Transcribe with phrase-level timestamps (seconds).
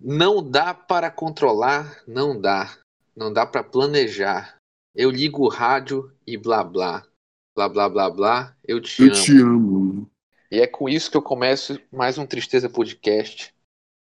[0.00, 2.76] Não dá para controlar, não dá.
[3.16, 4.56] Não dá para planejar.
[4.94, 7.04] Eu ligo o rádio e blá blá.
[7.56, 8.56] Blá blá blá blá.
[8.64, 9.22] Eu te Eu amo.
[9.22, 10.10] te amo.
[10.50, 13.52] E é com isso que eu começo mais um Tristeza Podcast.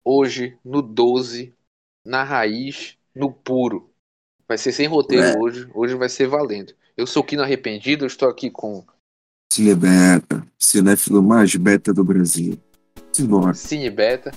[0.05, 1.54] Hoje, no 12,
[2.05, 3.89] na raiz, no puro.
[4.48, 5.38] Vai ser sem roteiro É.
[5.38, 5.70] hoje.
[5.73, 6.73] Hoje vai ser valendo.
[6.95, 8.86] Eu sou o Kino Arrependido, eu estou aqui com
[9.52, 12.59] Cinebeta, cinéfilo mais beta do Brasil.
[13.11, 13.54] Simbora.
[13.55, 14.32] Cine Beta.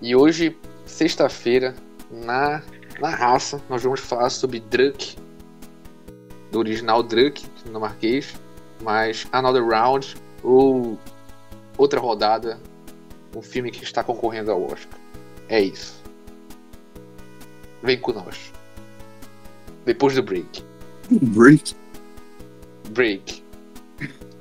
[0.00, 0.56] E hoje,
[0.92, 1.74] sexta-feira,
[2.10, 2.62] na,
[3.00, 5.16] na raça, nós vamos falar sobre Druk.
[6.50, 8.34] Do original Druk, dinamarquês.
[8.82, 10.98] Mas Another Round, ou
[11.78, 12.60] outra rodada,
[13.34, 14.98] um filme que está concorrendo ao Oscar.
[15.48, 16.02] É isso.
[17.82, 18.52] Vem com nós.
[19.84, 20.62] Depois do break.
[21.10, 21.74] Break.
[22.90, 23.42] Break.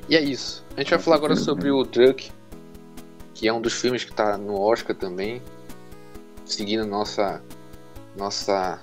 [0.10, 0.66] E é isso.
[0.76, 2.32] A gente vai falar agora sobre o Druk,
[3.34, 5.42] que é um dos filmes que tá no Oscar também.
[6.52, 7.42] Seguindo nossa.
[8.18, 8.82] Nossa.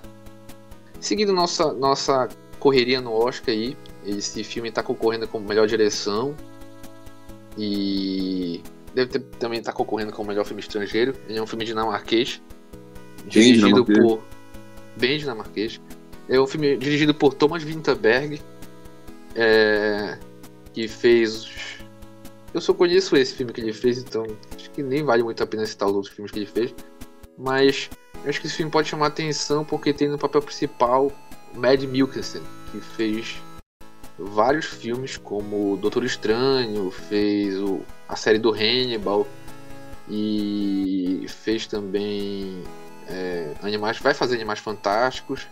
[1.00, 3.76] Seguindo nossa, nossa correria no Oscar aí.
[4.04, 6.34] Esse filme tá concorrendo como melhor direção.
[7.56, 8.62] E.
[8.94, 11.14] Deve ter, também estar concorrendo como melhor filme estrangeiro.
[11.28, 12.40] Ele é um filme dinamarquês.
[13.26, 13.98] Dirigido dinamarquês.
[13.98, 14.22] por.
[14.96, 15.80] Bem dinamarquês.
[16.28, 18.40] É um filme dirigido por Thomas Winterberg.
[19.34, 20.18] É,
[20.72, 21.50] que fez.
[22.54, 24.24] Eu só conheço esse filme que ele fez, então
[24.56, 26.74] acho que nem vale muito a pena citar os outros filmes que ele fez.
[27.38, 27.88] Mas
[28.24, 31.12] eu acho que esse filme pode chamar atenção porque tem no papel principal
[31.54, 33.40] Mad Mikkelsen, que fez
[34.18, 39.26] vários filmes como Doutor Estranho, fez o, a série do Hannibal
[40.08, 42.64] e fez também
[43.08, 45.46] é, animais, vai fazer Animais Fantásticos.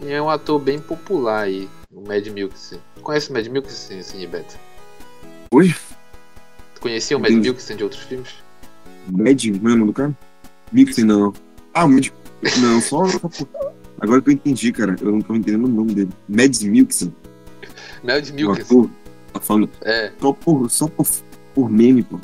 [0.00, 2.80] E é um ator bem popular aí, o Mad Mikkelsen.
[3.02, 4.56] Conhece o Mad Mikkelsen, Cinebeto?
[5.52, 5.74] Oi?
[6.74, 7.32] Tu conhecia o Mad.
[7.32, 8.34] Mikkelsen de outros filmes?
[9.10, 10.16] Mad, não o nome do cara?
[10.72, 11.32] Mixen, não.
[11.74, 12.08] Ah, o Mad.
[12.60, 13.02] Não, só.
[14.00, 14.96] Agora que eu entendi, cara.
[15.00, 16.10] Eu não tô entendendo o nome dele.
[16.28, 17.14] Mads Mikkelsen.
[18.02, 18.62] Mad O Mikkelsen.
[18.64, 18.90] ator.
[19.32, 21.06] Tá falando É, só por, só por,
[21.54, 22.18] por meme, pô.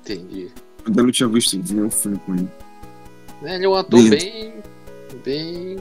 [0.00, 0.44] entendi.
[0.78, 2.48] Eu ainda não tinha visto nenhum filme com ele.
[3.42, 4.16] Ele é um ator Lindo.
[4.16, 4.54] bem.
[5.24, 5.76] bem.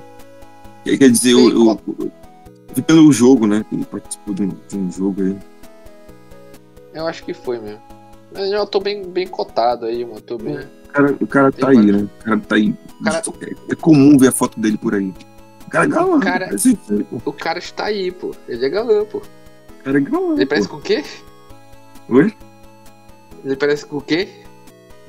[0.83, 2.11] Quer dizer, eu, Sim, eu, eu
[2.75, 3.65] vi pelo jogo, né?
[3.71, 5.37] Ele participou de um, de um jogo aí.
[6.93, 7.81] Eu acho que foi mesmo.
[8.33, 10.57] Mas é um ator bem, bem cotado aí, um ator bem.
[10.57, 12.07] O cara, o cara tá Tem aí, né?
[12.21, 12.73] O cara tá aí.
[13.03, 15.13] Cara- É, é comum ver a foto dele por aí.
[15.65, 16.19] O cara é galã.
[16.19, 17.21] cara- parece feio, pô.
[17.29, 18.31] O cara está aí, pô.
[18.47, 19.17] Ele é galã, pô.
[19.19, 20.33] O cara é galã.
[20.35, 20.73] Ele parece pô.
[20.75, 21.03] com o quê?
[22.09, 22.33] Oi?
[23.45, 24.29] Ele parece com o quê?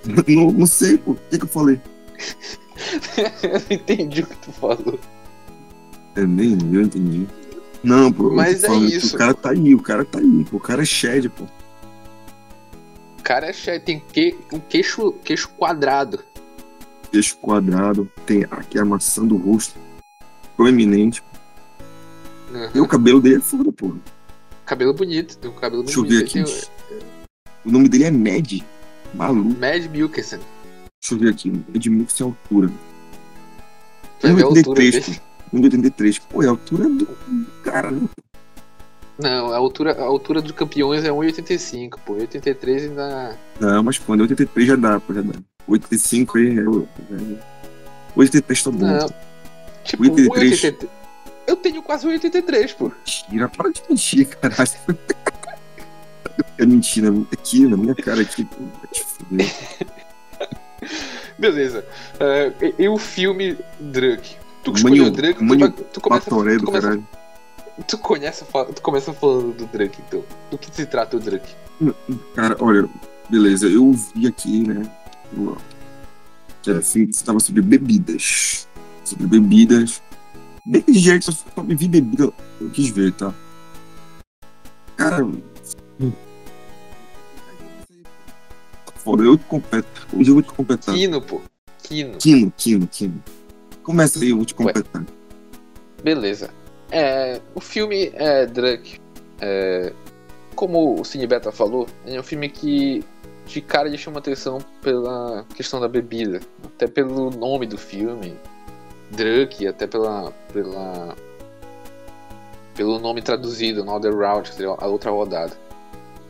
[0.28, 1.12] Não, não sei, pô.
[1.12, 1.80] O que, que eu falei?
[3.42, 4.98] eu não entendi o que tu falou.
[6.14, 7.26] É, nem eu entendi.
[7.82, 8.28] Não, pô.
[8.28, 10.56] tô Mas é isso, O cara tá aí, o cara tá aí, pô.
[10.58, 11.44] O cara é shed, pô.
[13.24, 16.22] O cara é tem que, um queixo, queixo quadrado.
[17.10, 19.80] Queixo quadrado, tem aqui a maçã do rosto.
[20.54, 21.22] Proeminente.
[22.52, 22.68] Uhum.
[22.74, 23.94] E o cabelo dele é foda, pô.
[24.66, 26.34] Cabelo bonito, tem um cabelo Deixa eu bonito.
[26.34, 26.44] ver aqui.
[26.44, 26.98] Tem
[27.64, 28.60] O nome dele é Mad.
[29.14, 29.58] Maluco.
[29.58, 30.40] Mad Mikkelsen.
[31.00, 31.50] Deixa eu ver aqui.
[31.50, 32.70] Mad Mix é altura.
[34.20, 35.20] Vai ver a altura 1,83, dele.
[35.50, 35.56] pô.
[35.56, 36.20] 1,83.
[36.28, 37.06] Pô, é a altura do
[37.62, 38.06] cara, né?
[39.18, 42.14] Não, a altura, a altura dos campeões é 1,85, pô.
[42.14, 43.38] 83 ainda.
[43.60, 45.34] Não, mas quando é 83 já dá, pô, já dá.
[45.68, 46.62] 85 aí é.
[46.62, 47.38] o- é-
[48.16, 48.78] 83 tá bom.
[48.78, 49.06] Não.
[49.84, 50.28] Tipo, 1,83.
[50.62, 50.88] 1,83.
[51.46, 52.90] Eu tenho quase 1,83, pô.
[53.06, 54.70] Mentira, para de mentir, caralho.
[56.58, 58.56] É mentira, aqui na minha cara aqui, pô.
[61.38, 61.84] Beleza.
[62.20, 64.36] É, e, e o filme Druk?
[64.62, 67.00] Tu que escolheu o Druk, tu, tu começa, tu, do começa.
[67.82, 70.22] Tu, conhece, tu começa falando do Druk, então.
[70.50, 71.44] Do que se trata o Druk?
[72.34, 72.88] Cara, olha,
[73.28, 74.90] beleza, eu vi aqui, né?
[75.36, 75.56] o-
[76.62, 78.66] Que era assim, que estava sobre bebidas.
[79.04, 80.00] Sobre bebidas.
[80.66, 83.34] Bem de jeito, só só me vi bebida, eu quis ver, tá?
[84.96, 85.24] Cara.
[85.24, 86.12] hum.
[88.96, 90.06] Foda, eu te completo.
[90.16, 90.94] Hoje eu vou te completar.
[90.94, 91.42] Kino, pô.
[91.82, 92.16] Kino.
[92.16, 93.22] Quino, Quino, Quino.
[93.82, 95.04] Começa aí, eu vou te completar.
[96.02, 96.48] Beleza.
[96.94, 99.00] É, o filme é Druk.
[99.40, 99.92] É,
[100.54, 103.04] como o Cine Beta falou, é um filme que
[103.46, 106.40] de cara ele chama atenção pela questão da bebida.
[106.64, 108.38] Até pelo nome do filme.
[109.10, 110.32] Druk, até pela.
[110.52, 111.16] pela
[112.76, 114.12] pelo nome traduzido, Another
[114.46, 115.52] seria a outra rodada.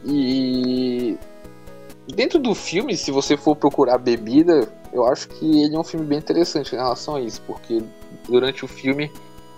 [0.05, 1.19] E
[2.08, 6.06] dentro do filme, se você for procurar bebida, eu acho que ele é um filme
[6.06, 7.82] bem interessante em relação a isso, porque
[8.28, 9.10] durante o filme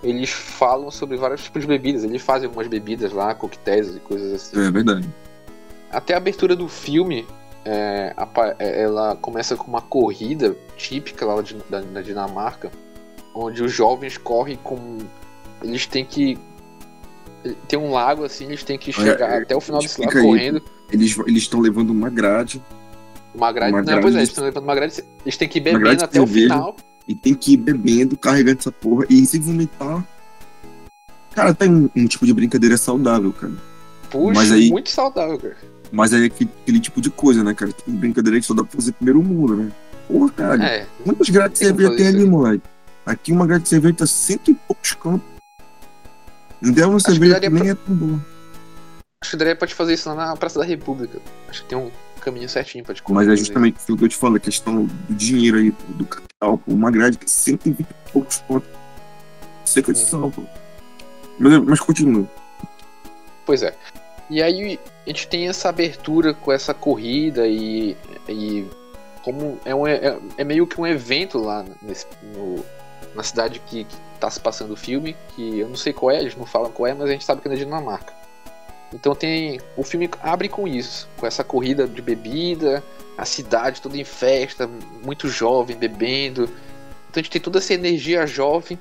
[0.09, 4.31] eles falam sobre vários tipos de bebidas, eles fazem algumas bebidas lá, coquetéis e coisas
[4.33, 4.65] assim.
[4.65, 5.07] É verdade.
[5.91, 7.27] Até a abertura do filme,
[7.65, 8.13] é,
[8.59, 12.71] é, ela começa com uma corrida típica lá de, da, da Dinamarca,
[13.35, 14.99] onde os jovens correm com.
[15.61, 16.37] Eles têm que.
[17.67, 20.23] Tem um lago assim, eles têm que chegar é, até o final desse lago aí.
[20.23, 20.61] correndo.
[20.89, 22.61] Eles estão levando uma grade
[23.35, 23.73] Uma grade.
[23.73, 25.03] Uma não, grade pois é, eles estão levando uma grade.
[25.25, 26.75] Eles têm que ir bebendo até o final.
[27.07, 30.05] E tem que ir bebendo, carregando essa porra e se vomitar.
[31.33, 33.53] Cara, tem um, um tipo de brincadeira saudável, cara.
[34.09, 35.57] Puxa, Mas aí- muito saudável, cara.
[35.91, 37.71] Mas aí é aquele, aquele tipo de coisa, né, cara?
[37.71, 39.71] Tem brincadeira que só dá pra fazer primeiro mundo, né?
[40.07, 40.63] Porra, cara.
[40.65, 42.25] É, Quantas grades de cerveja tem ali, aí.
[42.25, 42.63] moleque?
[43.05, 45.27] Aqui uma grade de cerveja tá cento e poucos campos.
[46.61, 48.19] Ainda é uma que cerveja que, daria nem pra- é tão boa.
[49.21, 51.19] acho que daria pra te fazer isso lá na Praça da República.
[51.47, 51.89] Acho que tem um
[52.31, 53.01] caminho certinho pra te.
[53.09, 56.61] Mas é justamente aquilo que eu te falo, a questão do dinheiro aí, do capital.
[56.67, 58.69] Uma grade que é 120 e poucos pontos.
[59.65, 60.43] Seca de sal, pô.
[61.39, 62.27] Mas, mas continua.
[63.45, 63.73] Pois é.
[64.29, 67.95] E aí a gente tem essa abertura com essa corrida e,
[68.27, 68.65] e
[69.23, 72.63] como é, um, é, é meio que um evento lá nesse, no-
[73.15, 76.19] na cidade que, que tá se passando o filme, que eu não sei qual é,
[76.19, 78.13] eles não falam qual é, mas a gente sabe que é na Dinamarca.
[78.93, 79.59] Então tem.
[79.75, 82.83] O filme abre com isso, com essa corrida de bebida,
[83.17, 84.69] a cidade toda em festa,
[85.03, 86.43] muito jovem bebendo.
[87.09, 88.79] Então a gente tem toda essa energia jovem.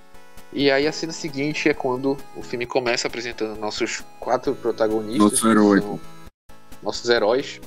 [0.53, 5.33] E aí a cena seguinte é quando o filme começa apresentando nossos quatro protagonistas.
[5.33, 6.01] Nosso herói.
[6.83, 7.61] nossos heróis.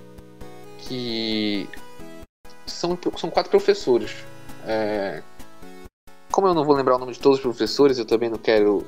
[0.80, 1.68] Que
[2.66, 4.12] são, são quatro professores.
[4.66, 5.22] É,
[6.32, 8.86] Como eu não vou lembrar o nome de todos os professores, eu também não quero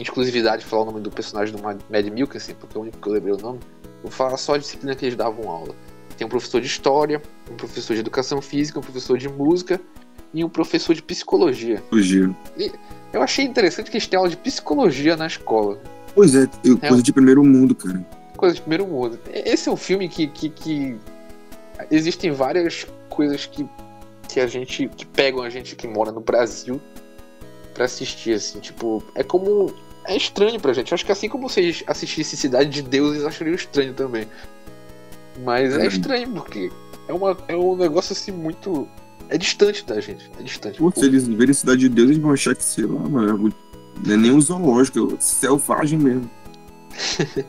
[0.00, 1.80] exclusividade falar o nome do personagem do Mad
[2.10, 3.58] Milkinson, porque é o único que eu lembrei o nome.
[4.02, 5.74] Vou falar só a disciplina que eles davam aula.
[6.16, 9.80] Tem um professor de história, um professor de educação física, um professor de música
[10.32, 11.82] e um professor de psicologia.
[11.90, 12.34] Fugiu.
[13.12, 15.78] Eu achei interessante que eles têm aula de psicologia na escola.
[16.14, 16.88] Pois é, eu- É.
[16.88, 18.04] coisa de primeiro mundo, cara.
[18.36, 19.18] Coisa de primeiro mundo.
[19.32, 20.96] Esse é um filme que, que, que
[21.90, 23.66] existem várias coisas que,
[24.28, 24.88] que a gente.
[24.88, 26.80] que pegam a gente que mora no Brasil
[27.82, 29.74] pra assistir, assim, tipo, é como.
[30.04, 30.90] É estranho pra gente.
[30.90, 34.26] Eu acho que assim como vocês assistissem Cidade de Deus, eles achariam estranho também.
[35.44, 35.86] Mas é É.
[35.86, 36.70] estranho porque
[37.08, 38.88] é, uma, é um negócio assim muito.
[39.28, 40.30] É distante da gente.
[40.38, 40.78] É distante.
[40.78, 43.52] Pô, se eles verem Cidade de Deus, eles vão achar que, sei lá, mano,
[44.04, 46.30] não é nem um zoológico, é selvagem mesmo.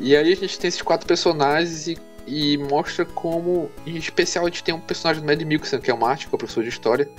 [0.00, 4.48] E aí a gente tem esses quatro personagens e, e mostra como, em especial, a
[4.48, 6.62] gente tem um personagem do Mad Milkson, que é o Martin, que é o professor
[6.62, 7.10] de história.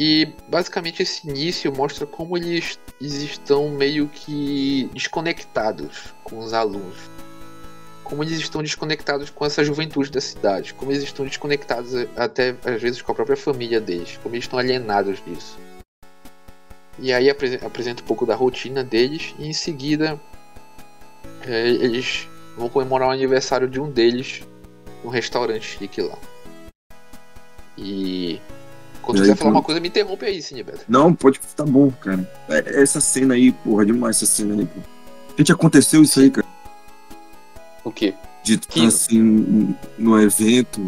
[0.00, 6.96] E basicamente esse início mostra como eles, eles estão meio que desconectados com os alunos.
[8.04, 10.72] Como eles estão desconectados com essa juventude da cidade.
[10.72, 14.16] Como eles estão desconectados até às vezes com a própria família deles.
[14.22, 15.58] Como eles estão alienados disso.
[16.96, 20.18] E aí apresen- apresenta um pouco da rotina deles e em seguida
[21.44, 24.42] é, eles vão comemorar o aniversário de um deles
[25.02, 26.18] num restaurante chique lá.
[27.76, 28.40] E.
[29.08, 30.80] Quando quiser aí, falar quando- uma coisa, me interrompe aí, Sinibeto.
[30.86, 32.30] Não, pode, tá bom, cara.
[32.50, 34.80] É- Essa cena aí, porra, demais essa cena aí, pô.
[35.38, 36.46] Gente, aconteceu isso aí, cara.
[37.84, 38.12] O quê?
[38.44, 40.84] De tu Que- tá assim no evento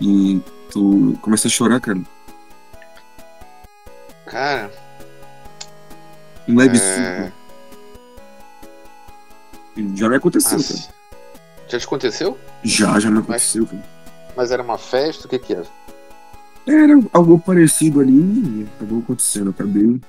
[0.00, 2.00] e tu começa a chorar, cara.
[4.26, 4.70] Cara,
[6.48, 7.24] Um leve É.
[7.26, 7.32] suco.
[9.96, 10.94] Já me aconteceu, ah, cara.
[11.68, 12.38] já te aconteceu?
[12.64, 13.82] Já, já me aconteceu, cara.
[14.36, 15.26] Mas era uma festa?
[15.26, 15.64] O que que era?
[16.66, 19.50] Era algo parecido ali e acabou acontecendo.
[19.50, 20.00] Acabei.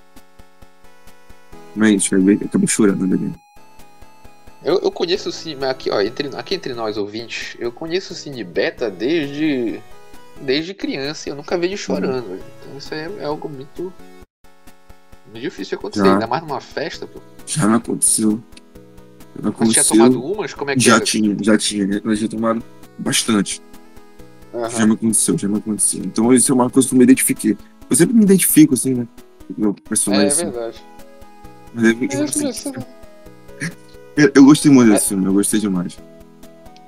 [1.76, 3.32] Mas acabei, acabei chorando né?
[4.64, 5.66] Eu, eu conheço o Cine.
[5.66, 9.80] Aqui, ó, entre, aqui entre nós ouvintes, eu conheço o Cine Beta desde.
[10.42, 12.28] Desde criança e eu nunca vi ele chorando.
[12.28, 12.44] velho.
[12.62, 13.94] Então isso aí é algo muito.
[15.32, 16.14] Muito difícil de acontecer, Já.
[16.14, 17.20] ainda mais numa festa, pô.
[17.46, 18.32] Já aconteceu.
[18.32, 19.98] Já me Mas tinha aconteceu.
[19.98, 20.54] tomado umas?
[20.54, 21.04] Como é que Já era?
[21.06, 21.86] tinha, já tinha.
[21.88, 22.02] né?
[22.04, 22.64] Eu já tomado
[22.98, 23.62] bastante.
[24.54, 24.70] Aham.
[24.70, 26.02] Já me aconteceu, já me aconteceu.
[26.04, 27.58] Então isso é uma coisa que eu me identifiquei.
[27.90, 29.08] Eu sempre me identifico, assim, né?
[29.58, 30.26] Meu É, personagem.
[30.26, 30.44] é assim.
[30.52, 30.84] verdade.
[31.74, 32.72] Mas eu, É, assim,
[34.18, 34.94] eu- eu gostei muito É.
[34.94, 35.98] desse filme, eu gostei demais.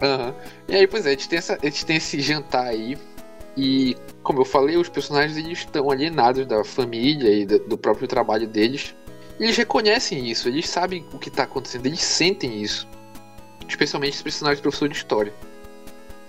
[0.02, 0.34] Aham.
[0.68, 2.98] E aí, pois é, a gente, tem essa, a gente tem esse jantar aí.
[3.56, 8.08] E, como eu falei, os personagens eles estão alienados da família e da- do próprio
[8.08, 8.94] trabalho deles.
[9.40, 12.88] E eles reconhecem isso, eles sabem o que está acontecendo, eles sentem isso.
[13.68, 15.34] Especialmente os personagens do professor de história.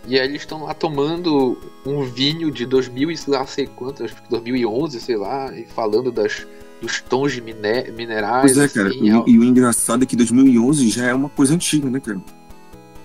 [0.07, 4.05] E aí eles estão lá tomando um vinho de 2000 e sei lá sei quanto,
[4.05, 6.47] acho que 2011, sei lá, e falando das,
[6.81, 8.53] dos tons de miné- minerais.
[8.53, 8.89] Pois é, cara.
[8.91, 12.21] assim, E, o engraçado é que 2011 já é uma coisa antiga, né, cara?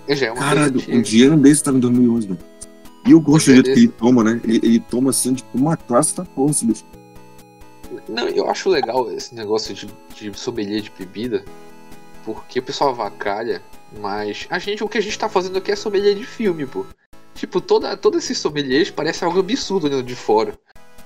[0.10, 0.98] já é uma coisa Caralho, antiga.
[0.98, 2.40] um dia desse tava em 2011, velho.
[3.08, 4.42] E eu gosto do jeito que ele toma, né?
[4.44, 6.84] Ele, ele toma assim, tipo, uma classe da porra, esse bicho.
[8.08, 11.44] Não, eu acho legal esse negócio de, de sommelier de bebida,
[12.26, 13.62] porque o pessoal avacalha,
[13.98, 16.86] mas a gente, o que a gente tá fazendo aqui é sommelier de filme, pô.
[17.36, 20.58] Tipo, toda, todos esses sommeliers parece algo absurdo olhando de fora.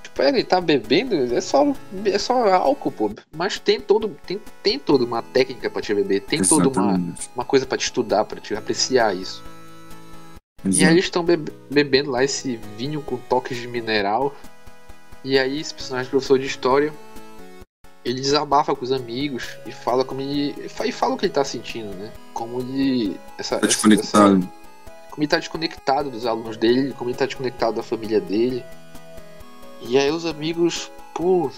[0.02, 1.74] Tipo, ele tá bebendo, é só,
[2.04, 3.10] é só álcool, pô.
[3.34, 7.00] Mas tem todo, tem, tem toda uma técnica pra te beber, tem toda uma,
[7.34, 9.42] uma coisa pra te estudar, pra te apreciar isso.
[10.64, 10.82] Exato.
[10.82, 14.34] E aí eles estão bebe bebendo lá esse vinho com toques de mineral.
[15.22, 16.92] E aí esse personagem professor de história,
[18.04, 20.54] ele desabafa com os amigos e fala como ele.
[20.84, 22.10] E fala o que ele tá sentindo, né?
[22.34, 23.18] Como ele.
[23.38, 24.38] Essa, tá desconectado.
[24.38, 24.64] Essa,
[25.10, 28.62] como ele tá desconectado dos alunos dele, como ele tá desconectado da família dele.
[29.80, 31.50] E aí os amigos, pô,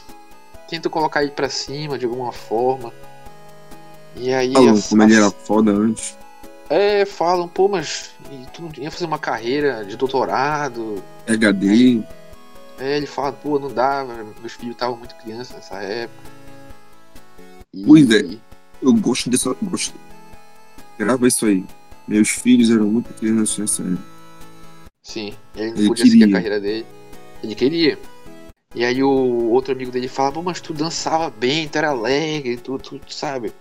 [0.68, 2.92] tentam colocar ele pra cima de alguma forma.
[4.14, 4.52] E aí.
[4.52, 6.16] Falam como ele era foda antes.
[6.68, 8.10] É, falam, pô, mas
[8.52, 11.02] tu não ia fazer uma carreira de doutorado?
[11.26, 12.02] HD.
[12.78, 16.30] É, ele fala, pô, não dava, meus filhos estavam muito crianças nessa época.
[17.72, 17.84] E...
[17.84, 18.36] Pois é,
[18.82, 19.56] eu gosto dessa.
[19.62, 19.94] Gosto.
[20.98, 21.64] Grava isso aí.
[22.06, 24.02] Meus filhos eram muito crianças nessa época.
[25.02, 26.20] Sim, ele não ele podia queria.
[26.20, 26.86] seguir a carreira dele.
[27.42, 27.98] Ele queria.
[28.74, 32.56] E aí o outro amigo dele fala, pô, mas tu dançava bem, tu era alegre,
[32.56, 33.52] tu, tu sabe.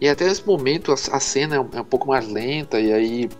[0.00, 2.92] E até esse momento a, a cena é um, é um pouco mais lenta, e
[2.92, 3.30] aí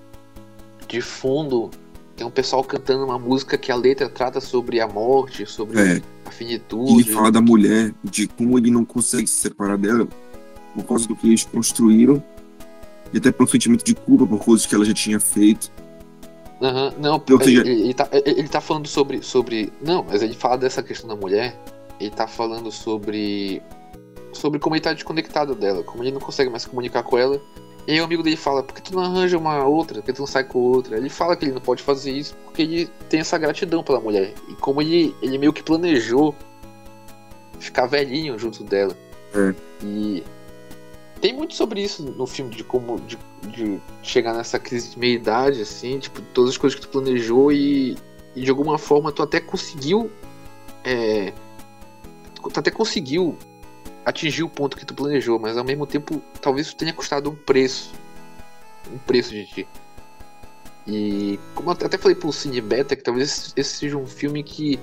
[0.88, 1.70] de fundo
[2.16, 6.02] tem um pessoal cantando uma música que a letra trata sobre a morte, sobre é.
[6.24, 6.92] a finitude.
[6.92, 10.08] Ele fala da mulher, de como ele não consegue se separar dela
[10.74, 12.22] por causa do que eles construíram
[13.12, 15.70] e até pelo sentimento de culpa por coisas que ela já tinha feito.
[16.60, 17.60] Uhum, não, ele, seja...
[17.60, 19.72] ele, ele, tá, ele tá falando sobre, sobre.
[19.82, 21.58] Não, mas ele fala dessa questão da mulher.
[22.00, 23.62] Ele tá falando sobre.
[24.32, 27.40] Sobre como ele tá desconectado dela, como ele não consegue mais comunicar com ela.
[27.86, 30.00] E aí o amigo dele fala, por que tu não arranja uma outra?
[30.00, 30.96] Por que tu não sai com outra?
[30.96, 34.34] Ele fala que ele não pode fazer isso porque ele tem essa gratidão pela mulher.
[34.48, 36.34] E como ele, ele meio que planejou
[37.60, 38.96] ficar velhinho junto dela.
[39.34, 39.54] É.
[39.84, 40.24] E
[41.20, 43.18] tem muito sobre isso no filme, de como de,
[43.48, 47.96] de chegar nessa crise de meia-idade, assim, tipo, todas as coisas que tu planejou e,
[48.34, 50.10] e de alguma forma tu até conseguiu.
[50.84, 51.32] É,
[52.34, 53.36] tu até conseguiu
[54.04, 57.34] atingir o ponto que tu planejou, mas ao mesmo tempo talvez isso tenha custado um
[57.34, 57.92] preço.
[58.92, 59.68] Um preço de ti.
[60.86, 64.78] E como eu até falei pro Cine Beta, que talvez esse seja um filme que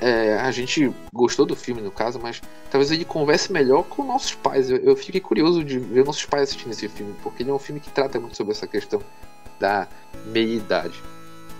[0.00, 2.40] é, a gente gostou do filme, no caso, mas
[2.70, 4.70] talvez ele converse melhor com nossos pais.
[4.70, 7.58] Eu, eu, fiquei curioso de ver nossos pais assistindo esse filme, porque ele é um
[7.58, 9.00] filme que trata muito sobre essa questão
[9.58, 9.88] da
[10.26, 11.02] meia-idade.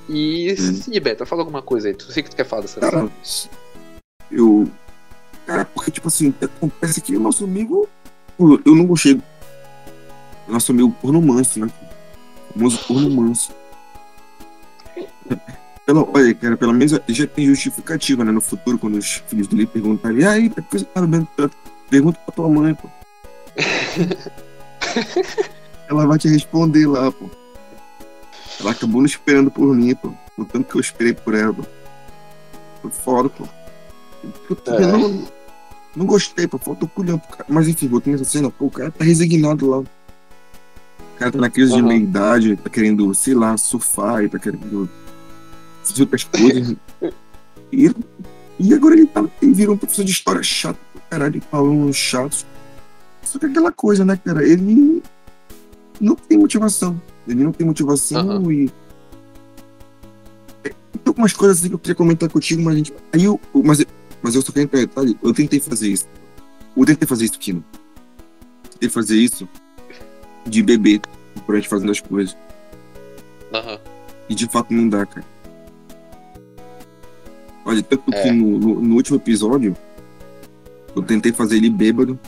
[0.08, 0.56] E, hum.
[0.56, 1.94] sim, Beta, fala alguma coisa aí.
[1.94, 3.10] Tu sei que tu quer falar dessa Cara,
[4.30, 4.70] eu.
[5.44, 7.88] Cara, porque, tipo assim, acontece que o nosso amigo.
[8.38, 9.20] Eu não gostei.
[10.46, 11.70] Nosso amigo porno manso, né?
[12.50, 13.52] O famoso porno manso.
[15.88, 18.30] Pelo, olha, cara, pelo menos já tem justificativa, né?
[18.30, 21.56] No futuro, quando os filhos dele perguntarem, e aí, por que você tá bebendo tanto?
[21.88, 22.90] Pergunta pra tua mãe, pô.
[25.88, 27.30] Ela vai te responder lá, pô.
[28.60, 30.12] Ela acabou não esperando por mim, pô.
[30.36, 31.64] O tanto que eu esperei por ela, pô.
[32.82, 33.48] Foi foda, pô.
[34.66, 34.80] Eu é.
[34.80, 35.26] não,
[35.96, 36.58] não gostei, pô.
[36.58, 37.46] Falta o culhão pro cara.
[37.48, 39.78] Mas enfim, voltando essa cena, pô, o cara tá resignado lá.
[39.78, 39.86] O
[41.16, 41.78] cara tá na crise uhum.
[41.78, 44.86] de meia-idade, tá querendo, sei lá, surfar, e tá querendo
[45.88, 46.76] fazer outras coisas.
[47.72, 47.90] e,
[48.58, 50.78] e agora ele, tá, ele virou um professor de história chato
[51.08, 52.46] caralho, falando chatos.
[53.22, 54.46] Só que é aquela coisa, né, cara?
[54.46, 55.02] Ele
[56.00, 57.00] não tem motivação.
[57.26, 58.52] Ele não tem motivação uhum.
[58.52, 58.70] e.
[60.62, 60.72] Tem
[61.06, 62.94] algumas coisas assim que eu queria comentar contigo, mas a gente.
[63.12, 63.40] Aí eu.
[63.52, 63.84] Mas,
[64.22, 66.06] mas eu só quero entrar detalhe, eu tentei fazer isso.
[66.76, 67.64] Eu tentei fazer isso, Kino.
[68.70, 69.48] Tentei fazer isso
[70.46, 71.00] de bebê,
[71.44, 72.36] por a gente fazendo as coisas.
[73.52, 73.78] Uhum.
[74.28, 75.26] E de fato não dá, cara.
[77.68, 78.22] Olha, tanto é.
[78.22, 79.76] que no, no, no, último episódio,
[80.96, 82.18] eu tentei fazer ele bêbado,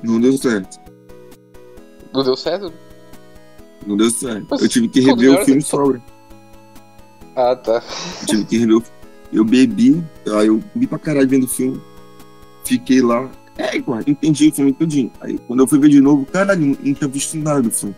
[0.00, 0.78] não deu certo.
[2.12, 2.72] Não deu certo?
[3.84, 4.46] Não deu certo.
[4.48, 6.00] Mas eu tive que rever o filme sobra.
[7.34, 7.82] Ah, tá.
[8.20, 8.84] Eu tive que rever o
[9.32, 10.00] Eu bebi,
[10.38, 11.82] aí eu bebi pra caralho vendo o filme.
[12.64, 13.28] Fiquei lá.
[13.58, 15.10] É, igual, entendi o filme todinho.
[15.20, 17.96] Aí quando eu fui ver de novo, caralho, não tinha visto nada do filme.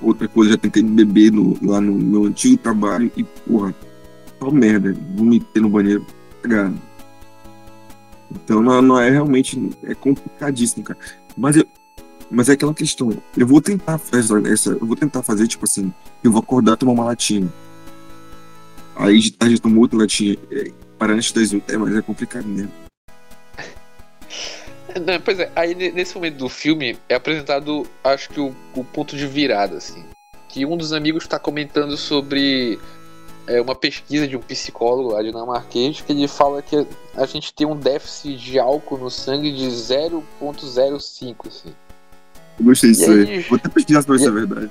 [0.00, 3.74] Outra coisa, já tentei beber no, lá no meu antigo trabalho e, porra,
[4.42, 4.94] só merda.
[5.14, 6.04] Vomitei no banheiro.
[6.42, 6.76] Cagado.
[8.30, 9.70] Então não, não, é realmente.
[9.84, 10.98] É complicadíssimo, cara.
[11.36, 11.64] Mas, eu,
[12.30, 13.16] mas é aquela questão.
[13.36, 14.70] Eu vou tentar fazer essa.
[14.70, 15.92] Eu vou tentar fazer, tipo assim,
[16.24, 17.48] eu vou acordar tomar uma latinha.
[18.96, 20.36] Aí de tarde eu tomo outra latinha.
[20.50, 22.72] É, para antes das é, mas é complicado mesmo.
[25.06, 29.16] Não, pois é, aí nesse momento do filme é apresentado, acho que o, o ponto
[29.16, 30.04] de virada, assim.
[30.48, 32.78] Que um dos amigos está comentando sobre
[33.46, 37.66] é uma pesquisa de um psicólogo lá dinamarquês que ele fala que a gente tem
[37.66, 41.74] um déficit de álcool no sangue de 0,05, assim.
[42.58, 43.28] Eu gostei disso aí.
[43.28, 43.40] aí.
[43.40, 44.70] Vou até pesquisar ver se é verdade.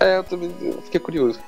[0.00, 1.38] É, eu também eu fiquei curioso.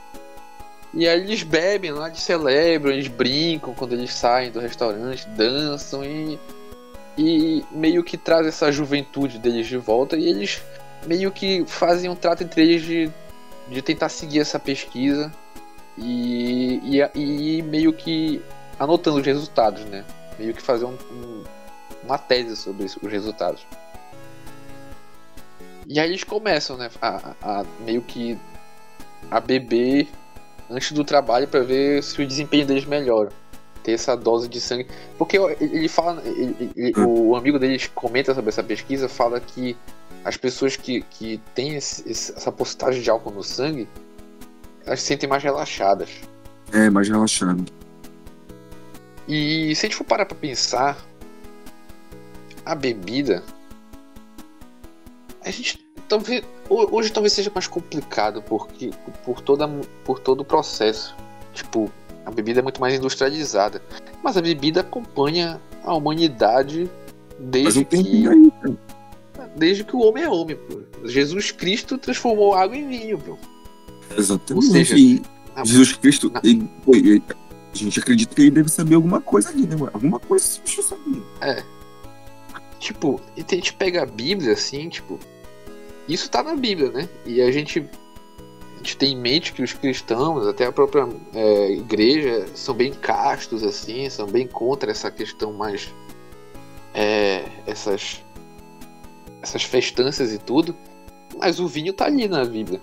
[0.94, 6.04] E aí eles bebem lá, eles celebram, eles brincam quando eles saem do restaurante, dançam
[6.04, 6.38] e.
[7.20, 10.62] E meio que traz essa juventude deles de volta e eles
[11.04, 13.10] meio que fazem um trato entre eles de,
[13.68, 15.32] de tentar seguir essa pesquisa
[16.00, 18.42] e, e, e meio que
[18.78, 20.04] anotando os resultados, né?
[20.38, 21.44] Meio que fazer um, um,
[22.04, 23.66] uma tese sobre os resultados.
[25.86, 28.38] E aí eles começam, né, a, a meio que
[29.30, 30.06] a beber
[30.70, 33.30] antes do trabalho para ver se o desempenho deles melhora.
[33.82, 34.86] Ter essa dose de sangue.
[35.16, 36.22] Porque ele fala.
[36.24, 39.76] Ele, ele, o amigo deles comenta sobre essa pesquisa, fala que
[40.24, 43.88] as pessoas que, que têm esse, essa postagem de álcool no sangue,
[44.88, 46.08] elas se sentem mais relaxadas.
[46.72, 47.64] É, mais relaxado.
[49.28, 50.96] E se a gente for parar pra pensar,
[52.64, 53.44] a bebida.
[55.44, 55.86] A gente.
[56.08, 58.90] Talvez, hoje talvez seja mais complicado porque
[59.26, 59.68] por, toda,
[60.04, 61.14] por todo o processo.
[61.52, 61.92] Tipo,
[62.24, 63.82] a bebida é muito mais industrializada.
[64.22, 66.90] Mas a bebida acompanha a humanidade
[67.38, 68.26] desde que.
[68.26, 68.52] Aí,
[69.54, 70.80] desde que o homem é homem, pô.
[71.04, 73.36] Jesus Cristo transformou água em vinho, pô.
[74.16, 74.54] Exatamente.
[74.54, 75.22] Ou seja, e
[75.64, 76.40] Jesus Cristo, na...
[76.44, 77.22] ele, ele,
[77.72, 79.76] a gente acredita que ele deve saber alguma coisa ali, né?
[79.92, 81.22] Alguma coisa esse bicho sabia.
[81.40, 81.62] É.
[82.78, 85.18] Tipo, e a gente pega a Bíblia assim, tipo.
[86.08, 87.08] Isso tá na Bíblia, né?
[87.26, 91.72] E a gente, a gente tem em mente que os cristãos, até a própria é,
[91.72, 95.92] igreja, são bem castos, assim, são bem contra essa questão mais.
[96.94, 98.24] É, essas.
[99.42, 100.74] essas festanças e tudo.
[101.38, 102.80] Mas o vinho tá ali na Bíblia.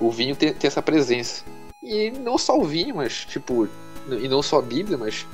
[0.00, 1.44] O vinho tem, essa presença.
[1.82, 3.68] E não só o vinho, mas, tipo,
[4.10, 5.26] e não só a Bíblia, mas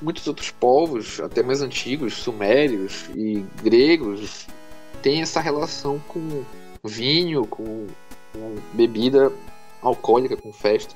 [0.00, 4.46] muitos outros povos, até mais antigos, sumérios e gregos,
[5.02, 6.44] têm essa relação com
[6.84, 7.86] vinho, com,
[8.32, 9.32] com bebida
[9.82, 10.94] alcoólica, com festa.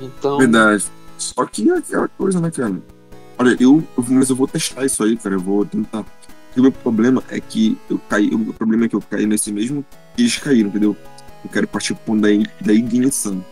[0.00, 0.38] Então.
[0.38, 0.84] Verdade.
[1.16, 2.80] Só que é aquela coisa, né, cara?
[3.38, 5.34] Olha, eu, mas eu vou testar isso aí, cara.
[5.34, 6.04] Eu vou tentar.
[6.56, 8.28] o meu problema é que eu caí.
[8.32, 9.84] O problema é que eu caí nesse mesmo
[10.16, 10.96] que eles caíram, entendeu?
[11.44, 12.28] Eu quero partir pro ponto da,
[12.60, 13.44] da ignição.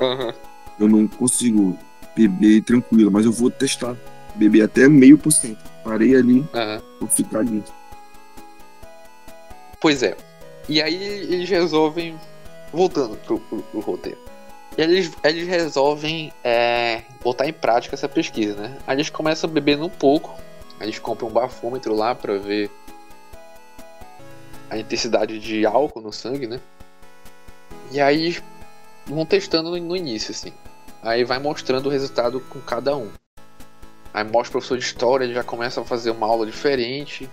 [0.00, 0.32] Uhum.
[0.78, 1.78] Eu não consigo
[2.16, 3.94] beber tranquilo, mas eu vou testar.
[4.34, 5.58] Beber até meio por cento.
[5.84, 6.80] Parei ali, uhum.
[7.00, 7.62] vou ficar ali.
[9.80, 10.16] Pois é.
[10.68, 12.18] E aí eles resolvem.
[12.72, 14.18] Voltando pro, pro, pro roteiro.
[14.78, 18.78] Eles, eles resolvem é, botar em prática essa pesquisa, né?
[18.86, 20.38] Aí eles começam bebendo um pouco.
[20.80, 22.70] Eles compram um bafômetro lá para ver
[24.70, 26.60] a intensidade de álcool no sangue, né?
[27.90, 28.38] E aí
[29.06, 30.52] vão testando no início, assim.
[31.02, 33.08] Aí vai mostrando o resultado com cada um.
[34.12, 37.28] Aí mostra o professor de história, ele já começa a fazer uma aula diferente.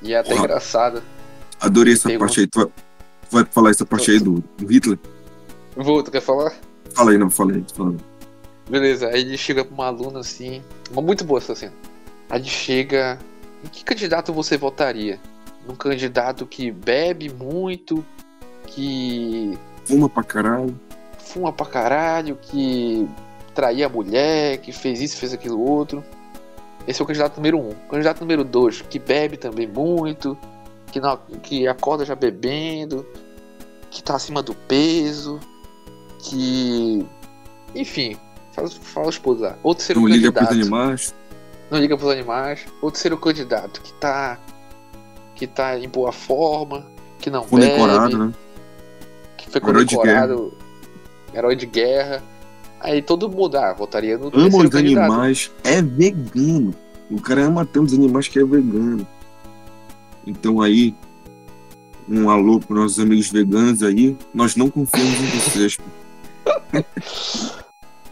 [0.00, 1.02] E é até engraçada.
[1.60, 2.46] Adorei essa parte aí.
[2.46, 2.72] Tu vai, tu
[3.30, 4.98] vai, falar essa parte aí do, do Hitler?
[5.76, 6.52] Vou, tu quer falar?
[6.94, 8.02] Fala aí, não, fala aí, falando.
[8.68, 10.62] Beleza, aí ele chega pra uma aluna assim.
[10.90, 11.72] Uma muito boa essa cena.
[12.28, 13.18] Aí ele chega.
[13.64, 15.20] Em que candidato você votaria?
[15.66, 18.04] Num candidato que bebe muito,
[18.66, 20.80] que fuma pra caralho.
[21.18, 23.08] Fuma pra caralho, que
[23.54, 26.04] traía a mulher, que fez isso, fez aquilo outro.
[26.86, 27.70] Esse é o candidato número um.
[27.70, 30.36] O candidato número dois, que bebe também muito,
[30.90, 33.06] que, não, que acorda já bebendo,
[33.90, 35.38] que tá acima do peso,
[36.18, 37.06] que.
[37.74, 38.16] Enfim,
[38.52, 39.56] faz, fala pulos lá.
[39.62, 40.46] Outro ser não o liga candidato.
[40.48, 41.14] Pros animais.
[41.70, 42.66] Não liga pros animais.
[42.82, 44.38] Outro ser o candidato que tá.
[45.34, 46.84] que tá em boa forma,
[47.18, 48.24] que não Condecorado, bebe.
[48.24, 48.34] né?
[49.52, 50.52] Foi condecorado
[51.34, 52.22] herói de guerra.
[52.80, 56.74] Aí todo mundo, ah, votaria no Ama os animais, é vegano.
[57.10, 59.06] O cara ama tanto os animais que é vegano.
[60.26, 60.94] Então aí,
[62.08, 65.78] um alô para nossos amigos veganos aí, nós não confiamos em vocês.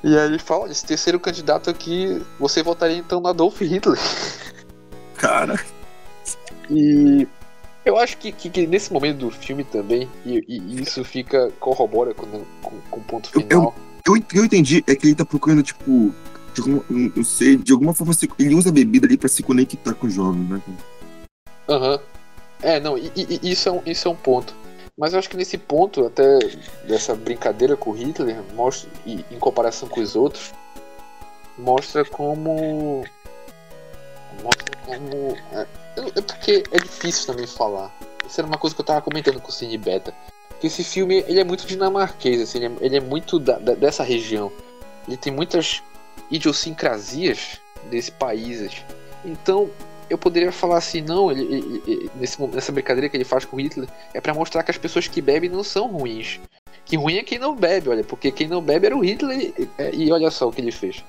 [0.05, 3.99] e aí ele fala, esse terceiro candidato aqui, você votaria então no Adolf Hitler.
[5.17, 5.59] Cara.
[6.71, 7.27] E
[7.85, 12.15] eu acho que, que, que, nesse momento do filme também, e, e isso fica, corrobora
[12.15, 12.27] com,
[12.63, 13.75] com, com o ponto final.
[14.07, 16.15] Eu, eu, eu, entendi, é que ele tá procurando, tipo,
[16.55, 19.95] de alguma, não sei, de alguma forma ele usa a bebida ali pra se conectar
[19.95, 20.61] com o jovem, né?
[21.69, 21.93] Aham.
[21.93, 21.99] Uhum.
[22.63, 24.55] É, não, e, e, isso, é um, isso é um ponto.
[24.97, 26.39] Mas eu acho que nesse ponto, até
[26.87, 30.53] dessa brincadeira com Hitler, mostra, e, em comparação com os outros,
[31.57, 33.03] mostra como.
[34.43, 35.37] Mostra como.
[35.53, 35.67] É,
[36.17, 37.95] é porque é difícil também falar.
[38.27, 40.15] Isso era uma coisa que eu tava comentando com o Cine Beta.
[40.61, 43.75] Que esse filme ele é muito dinamarquês, assim, ele, é, ele é muito da, da,
[43.75, 44.53] dessa região.
[45.09, 45.83] Ele tem muitas
[46.31, 48.83] idiosincrasias desse país.
[49.25, 49.71] Então,
[50.09, 53.57] eu poderia falar assim, não, ele, ele- ele- nesse, nessa brincadeira que ele faz com
[53.59, 56.41] Hitler, é pra mostrar que as pessoas que bebem não são ruins.
[56.85, 59.69] Que ruim é quem não bebe, olha, porque quem não bebe era o Hitler e,
[60.05, 61.05] e olha só o que ele fez.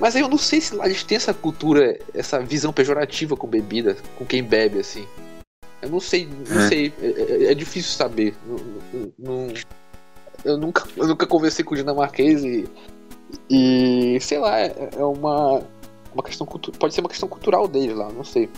[0.00, 3.46] Mas aí eu não sei se lá eles têm essa cultura, essa visão pejorativa com
[3.48, 5.04] bebida, com quem bebe, assim.
[5.82, 6.68] Eu não sei, não É.
[6.68, 8.34] sei, é, é- é difícil saber.
[8.46, 9.54] Não- não-
[10.44, 12.68] eu, nunca, eu nunca conversei com o dinamarquês e,
[13.50, 15.62] e sei lá, é, é uma,
[16.14, 18.48] uma questão pode ser uma questão cultural deles lá, não sei.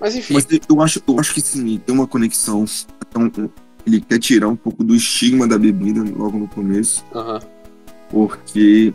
[0.00, 2.64] Mas enfim, Mas eu acho, eu acho que sim, tem uma conexão.
[3.08, 3.50] Então,
[3.86, 7.40] ele quer tirar um pouco do estigma da bebida logo no começo, aham.
[8.10, 8.92] porque.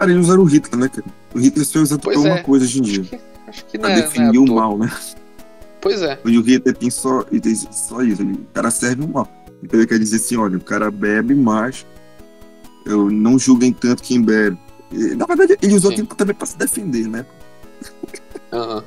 [0.00, 1.06] Cara, eles usaram o Hitler, né, cara?
[1.34, 2.42] O Hitler só usa pra uma é.
[2.42, 3.04] coisa hoje em acho dia.
[3.04, 4.90] que, acho que não Pra é, não é definir o mal, né?
[5.78, 8.22] Pois é, Onde o Hitler tem só, ele tem só isso.
[8.22, 9.28] Ele, o cara serve o mal.
[9.62, 11.84] Então ele quer dizer assim: olha, o cara bebe, mas
[12.86, 14.56] eu não julguem tanto quem bebe.
[14.90, 16.02] E, na verdade, ele usou Sim.
[16.02, 17.26] aquilo também pra se defender, né?
[18.54, 18.82] Aham.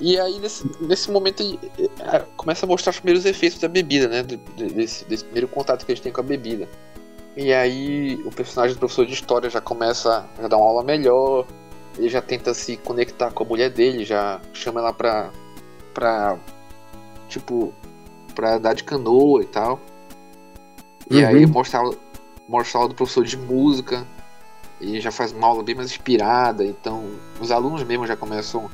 [0.00, 1.60] E aí, nesse, nesse momento, ele,
[2.36, 4.24] começa a mostrar os primeiros efeitos da bebida, né?
[4.74, 6.68] desse, desse primeiro contato que eles têm com a bebida.
[7.36, 11.46] E aí, o personagem do professor de história já começa a dar uma aula melhor.
[11.98, 15.30] Ele já tenta se conectar com a mulher dele, já chama ela pra.
[15.92, 16.38] pra.
[17.28, 17.72] tipo.
[18.34, 19.78] pra dar de canoa e tal.
[21.10, 21.26] E Uhum.
[21.28, 21.80] aí, mostra,
[22.48, 24.06] mostra a aula do professor de música.
[24.80, 26.64] E já faz uma aula bem mais inspirada.
[26.64, 27.04] Então,
[27.40, 28.70] os alunos mesmo já começam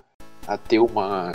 [0.46, 1.33] a ter uma,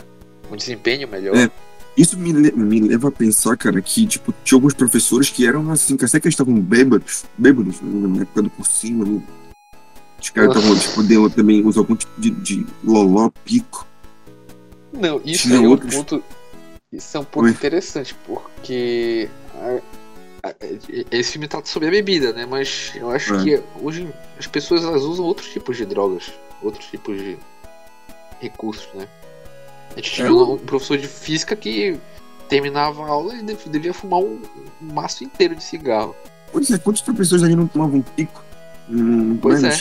[0.51, 1.35] um desempenho melhor.
[1.37, 1.49] É.
[1.97, 5.97] Isso me, me leva a pensar, cara, que, tipo, tinha alguns professores que eram assim,
[5.97, 9.21] que até que eles estavam bêbados, bêbados, né, na época do cursinho ali.
[10.21, 13.87] Os caras estavam, tipo, deu também, usam algum tipo de, de loló, pico.
[14.93, 15.95] Não, isso Tinha é um outros.
[15.95, 16.23] ponto.
[16.93, 17.51] Isso é um ponto Oi.
[17.51, 20.55] interessante, porque a- a-
[21.11, 22.45] esse filme trata sobre a bebida, né?
[22.45, 23.43] Mas eu acho É.
[23.43, 24.07] que hoje
[24.39, 26.31] as pessoas elas usam outros tipos de drogas,
[26.63, 27.37] outros tipos de
[28.39, 29.07] recursos, né?
[29.97, 31.97] A gente tinha É, um um professor de física que
[32.47, 34.39] terminava a aula e dev- devia fumar um,
[34.79, 36.15] um maço inteiro de cigarro.
[36.51, 38.43] Pois é, quantos professores ali não tomavam pico?
[38.89, 39.75] Hum, Pois é.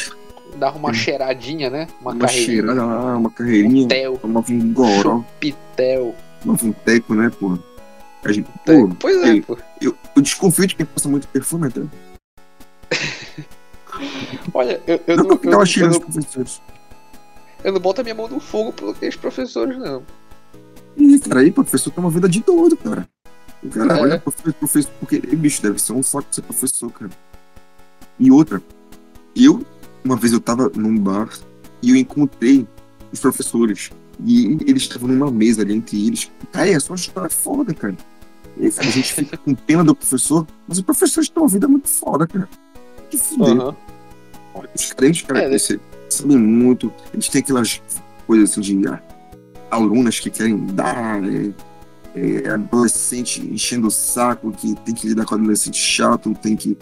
[0.57, 0.95] Dava uma Hum.
[0.95, 1.87] cheiradinha, né?
[2.01, 6.15] Uma, Uma carreirinha, cheirada lá, uma um carreirinha, tel, tomava um goró, chupitel.
[6.41, 7.59] tomava um teco, né, pô?
[8.25, 9.59] A gente, pô, Pois é, ei, pô.
[9.83, 11.83] eu, eu desconfio de quem passa muito perfume até.
[14.55, 16.63] Olha, eu, eu Eu não, não eu, eu professores.
[17.67, 20.03] Eu não boto a minha mão no fogo aqueles professores, não.
[20.97, 23.07] Ih, cara, aí, professor, tem uma vida de doido, cara.
[23.63, 24.03] O cara, É.
[24.03, 27.11] olha, professor, professor, porque, bicho, deve ser um saco ser professor, cara.
[28.19, 28.63] E outra,
[29.35, 29.65] eu,
[30.05, 31.29] uma vez eu tava num bar
[31.83, 32.67] e eu encontrei
[33.13, 33.91] os professores.
[34.25, 36.31] E eles estavam numa mesa ali entre eles.
[36.53, 37.97] Cara, é só uma história foda, cara.
[38.57, 41.89] E a gente fica com pena do professor, mas os professores têm uma vida muito
[41.89, 42.49] foda, cara.
[43.11, 43.61] Que fuder.
[43.61, 43.77] Aham.
[44.55, 45.59] Olha, Os crentes, cara, É, né?
[46.07, 46.93] Eles sabem muito.
[47.13, 47.83] Eles têm aquelas
[48.27, 49.01] coisas assim de ah,
[49.71, 51.53] alunas que querem dar, é,
[52.15, 56.77] é, adolescente enchendo o saco, que tem que lidar com adolescente chato, tem que.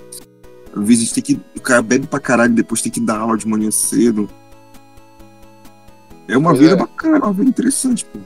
[0.77, 1.41] Às vezes tem que.
[1.57, 4.29] O cara bebe pra caralho, depois tem que dar aula de manhã cedo.
[6.29, 6.77] É uma Pois vida é.
[6.77, 8.19] bacana, uma vida interessante, pô.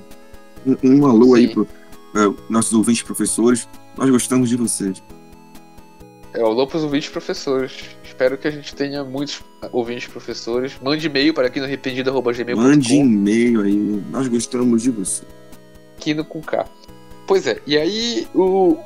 [0.66, 1.54] Um, um alô aí Sim.
[1.54, 1.68] pro
[2.14, 3.68] é, nossos ouvintes professores.
[3.96, 5.02] Nós gostamos de vocês.
[6.34, 7.72] É o Lopes ouvintes professores.
[8.04, 10.78] Espero que a gente tenha muitos ouvintes professores.
[10.82, 12.62] Mande e-mail para aqui no arrependido.gmail.com.
[12.62, 14.02] Mande e-mail aí.
[14.10, 15.24] Nós gostamos de você.
[15.98, 16.66] Quino com K.
[17.26, 18.76] Pois é, e aí o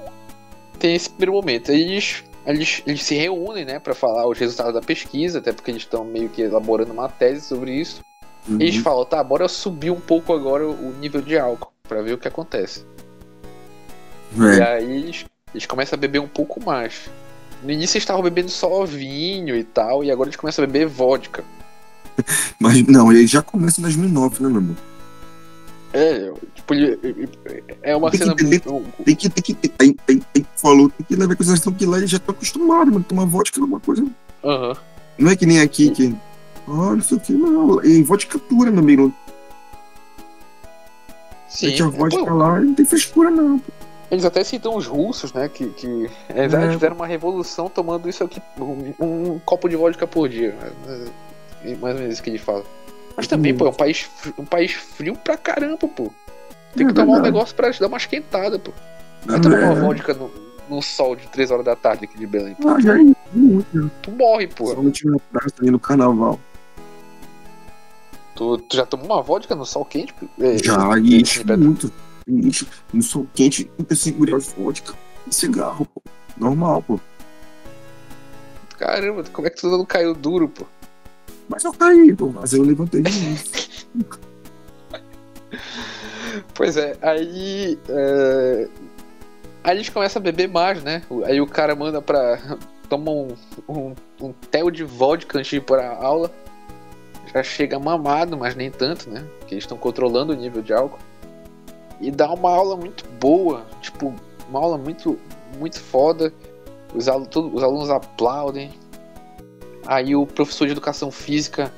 [0.83, 1.71] tem esse primeiro momento.
[1.71, 5.71] Aí Eles, eles, eles se reúnem, né, para falar os resultados da pesquisa, até porque
[5.71, 8.03] eles estão meio que elaborando uma tese sobre isso.
[8.49, 8.61] Uhum.
[8.61, 12.19] Eles falam, tá, bora subir um pouco agora o nível de álcool para ver o
[12.19, 12.85] que acontece.
[14.37, 14.59] É.
[14.59, 15.25] E aí eles,
[15.55, 17.09] eles começam a beber um pouco mais.
[17.63, 20.87] No início eles estavam bebendo só vinho e tal, e agora eles começam a beber
[20.89, 21.45] vodka.
[22.59, 24.77] Mas não, ele já começa em 2009, né, meu irmão?
[25.95, 26.73] É, tipo,
[27.83, 29.05] é uma Tem que cena entender- muito.
[29.05, 31.99] Tem que, tem que, tem, aí, aí falou, tem que levar em consideração que lá
[31.99, 33.05] ele já tá acostumado, mano.
[33.07, 34.07] Tomar vodka é uma coisa.
[34.43, 34.75] Aham.
[35.19, 36.15] Não é que nem aqui que.
[36.67, 37.85] Ah, não sei o que, não.
[37.85, 39.13] E vodka pura, meu amigo.
[41.49, 41.67] Sim.
[41.67, 43.61] Mete a Pô, vodka lá e não tem frescura, não.
[44.13, 45.49] Eles até citam os russos, né?
[45.49, 45.87] Que, que
[46.29, 46.71] eles É.
[46.73, 50.55] fizeram uma revolução tomando isso aqui, um, um copo de vodka por dia.
[50.87, 51.07] né?
[51.65, 52.63] É mais ou menos isso que eles falam.
[53.17, 53.57] Mas também, Hum.
[53.57, 56.11] pô, é um país, um país frio pra caramba, pô.
[56.75, 57.33] Tem É que tomar um verdade.
[57.35, 58.71] negócio pra dar uma esquentada, pô.
[59.25, 60.31] Vai Não, tomar é- uma vodka no,
[60.69, 62.55] no sol de 3 horas da tarde aqui de Belém.
[62.55, 62.69] Pô.
[62.69, 63.91] Ah, já é muito.
[64.03, 64.67] Tu morre, pô.
[64.75, 66.39] Somente na praça ali no carnaval.
[68.35, 70.15] Tu, tu já tomou uma vodka no sol quente?
[70.41, 71.91] É, Já, é, e é, enche é, muito.
[72.27, 74.95] No sol quente, 35 graus de vodka.
[75.27, 76.03] E cigarro, pô.
[76.37, 77.01] Normal, pô.
[78.79, 80.67] Caramba, como é que tu não caiu duro, pô?
[81.49, 82.29] Mas eu caí, pô.
[82.29, 84.33] Mas eu levantei de novo.
[86.55, 87.79] Pois é, aí.
[87.89, 88.69] É...
[89.65, 91.03] Aí eles começam a beber mais, né?
[91.25, 92.39] Aí o cara manda pra.
[92.89, 93.35] Toma um,
[93.69, 96.31] um, um tel de vodka antes de ir pra aula.
[97.33, 99.25] Já chega mamado, mas nem tanto, né?
[99.39, 100.99] Porque eles estão controlando o nível de álcool.
[102.03, 104.13] E dá uma aula muito boa, tipo,
[104.49, 105.17] uma aula muito,
[105.59, 106.35] muito foda.
[106.93, 108.73] Os, alunos, todos, os alunos aplaudem.
[109.87, 111.73] Aí o professor de educação física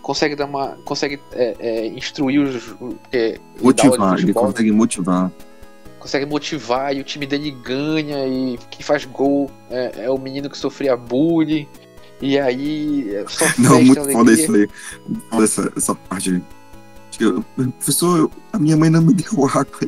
[0.00, 0.76] consegue dar uma.
[0.84, 2.74] consegue é, é, instruir os.
[3.12, 5.30] É, motivar, ele consegue motivar.
[5.98, 10.48] Consegue motivar e o time dele ganha e quem faz gol é, é o menino
[10.48, 11.66] que sofria bullying.
[12.20, 13.12] E aí.
[13.14, 14.18] É só Não, muito alegria.
[14.18, 14.68] foda isso aí.
[15.30, 16.42] Foda essa, essa parte.
[17.20, 19.78] Eu, professor, a minha mãe não me deu água.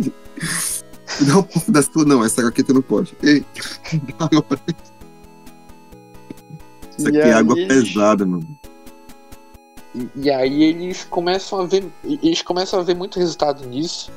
[1.21, 3.17] Dá um pouco da sua, não, essa aqui tu não pode.
[3.23, 3.45] Ei,
[4.19, 4.29] dá.
[6.97, 8.47] Isso aqui é água pesada, mano.
[9.95, 11.85] E, e, aí eles começam a ver.
[12.05, 14.11] Eles começam a ver muito resultado nisso.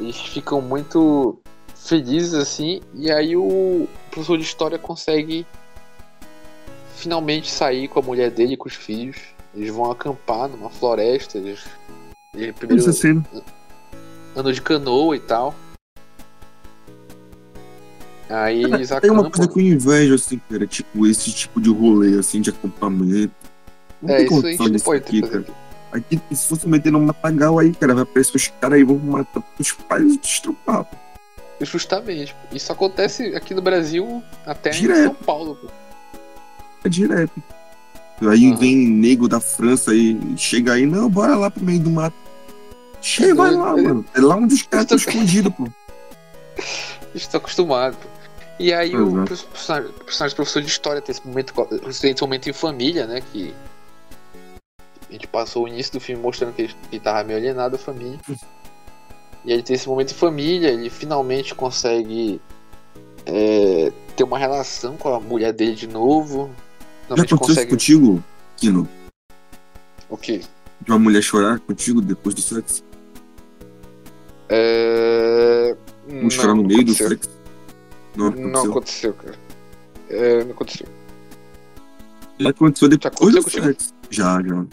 [0.00, 1.38] Eles ficam muito
[1.74, 2.80] felizes assim.
[2.94, 5.46] E aí o professor de história consegue
[6.96, 9.18] finalmente sair com a mulher dele e com os filhos.
[9.54, 11.38] Eles vão acampar numa floresta.
[11.38, 11.64] Eles,
[12.34, 13.24] eles primeiro
[14.36, 15.54] ano de canoa e tal.
[18.28, 22.18] Aí eles Tem uma coisa que eu invejo, assim, cara, tipo, esse tipo de rolê,
[22.18, 23.32] assim, de acampamento.
[24.02, 25.44] Não é, isso a gente não pode aqui, cara.
[25.90, 29.42] Aqui, se você meter no matagal aí, cara, vai aparecer os caras aí vão matar
[29.58, 30.86] os pais e destrupar.
[31.60, 32.36] Justamente.
[32.52, 35.00] Isso acontece aqui no Brasil até direto.
[35.00, 35.68] em São Paulo, pô.
[36.84, 37.42] É direto.
[38.22, 38.56] Aí uhum.
[38.56, 42.16] vem nego da França e chega aí, não, bora lá pro meio do mato.
[43.00, 44.04] Chega, vai lá, mano.
[44.14, 45.68] É lá onde os caras estão escondidos, pô.
[47.14, 47.96] Estou acostumado.
[48.58, 51.54] E aí o personagem, o personagem professor de história tem esse momento,
[51.88, 53.22] esse momento em família, né?
[53.32, 53.54] Que
[55.08, 57.82] a gente passou o início do filme mostrando que ele, que tava meio alienado da
[57.82, 58.18] família.
[59.44, 62.40] E ele tem esse momento em família, ele finalmente consegue
[63.24, 66.50] é, ter uma relação com a mulher dele de novo.
[67.08, 67.70] Já aconteceu consegue...
[67.70, 68.24] contigo,
[68.56, 68.88] Kino?
[70.08, 70.42] O quê?
[70.80, 72.82] De uma mulher chorar contigo depois do sexo?
[74.48, 75.76] É...
[76.06, 77.08] Não, chorar no meio aconteceu.
[77.08, 77.30] do sexo?
[78.16, 79.34] Não aconteceu, não aconteceu cara.
[80.10, 80.86] É, não aconteceu.
[82.38, 83.94] Já aconteceu depois já aconteceu do sexo.
[84.10, 84.66] Já, já.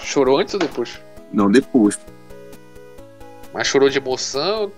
[0.00, 1.00] Chorou antes ou depois?
[1.32, 1.98] Não, depois.
[3.52, 4.70] Mas chorou de emoção?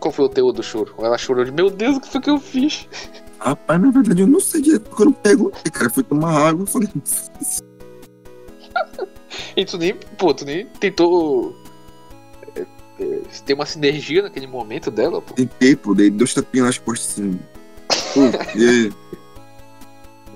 [0.00, 0.94] Qual foi o teu do choro?
[0.98, 2.88] Ela chorou de meu Deus, o que foi que eu fiz?
[3.38, 5.52] Rapaz, na verdade eu não sei direito porque eu não pego.
[5.72, 6.88] Cara, foi tomar água e falei.
[9.56, 11.56] e tu nem, pô, tu nem tentou
[12.54, 12.66] é,
[13.00, 15.34] é, ter uma sinergia naquele momento dela, pô.
[15.34, 17.38] Tentei, pô, dei dois tapinhas nas costas assim.
[18.14, 18.22] Pô,
[18.58, 18.92] e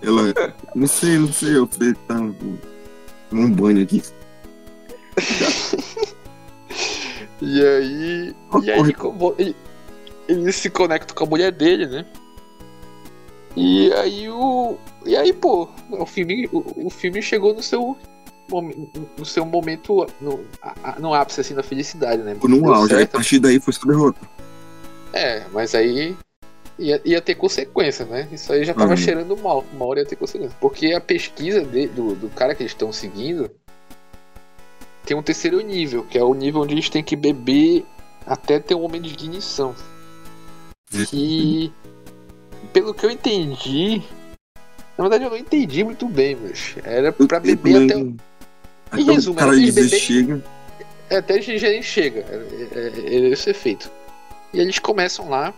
[0.03, 0.35] ela.
[0.75, 2.21] Não sei, não sei, eu falei, tá.
[3.33, 4.03] Um banho aqui.
[7.41, 8.37] e aí.
[8.63, 8.95] E aí
[9.39, 9.57] ele,
[10.29, 12.05] ele se conecta com a mulher dele, né?
[13.57, 14.77] E aí o.
[15.05, 17.97] E aí, pô, o filme, o, o filme chegou no seu.
[19.17, 20.07] No seu momento.
[20.21, 20.41] No,
[20.99, 22.37] no ápice assim da felicidade, né?
[22.43, 24.21] No auge, a partir daí foi só derrota.
[25.13, 26.17] É, mas aí
[26.79, 28.29] ia, ia ter consequência, né?
[28.33, 28.97] Isso aí já tava uhum.
[28.97, 29.65] cheirando mal.
[29.73, 30.57] Uma hora ia ter consequência.
[30.61, 33.51] Porque a pesquisa de, do, do cara que eles estão seguindo
[35.05, 37.85] tem um terceiro nível, que é o nível onde eles têm que beber
[38.27, 39.75] até ter um momento de ignição.
[41.09, 41.73] Que,
[42.73, 44.03] pelo que eu entendi,
[44.97, 48.01] na verdade eu não entendi muito bem, mas era para beber até.
[48.99, 50.01] Em resumo, era eles beberem.
[50.01, 50.45] Chega.
[51.09, 52.21] É, até eles nem chega.
[52.21, 53.91] É, é, é, esse efeito.
[54.53, 55.55] E eles começam lá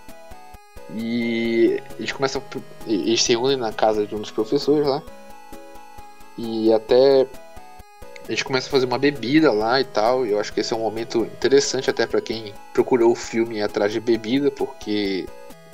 [0.95, 2.43] e eles começam.
[2.87, 5.03] Eles se unem na casa de um dos professores lá.
[6.37, 7.27] E até.
[8.29, 10.27] Eles começam a fazer uma bebida lá e tal.
[10.27, 13.61] E eu acho que esse é um momento interessante até para quem procurou o filme
[13.61, 15.27] atrás de bebida, porque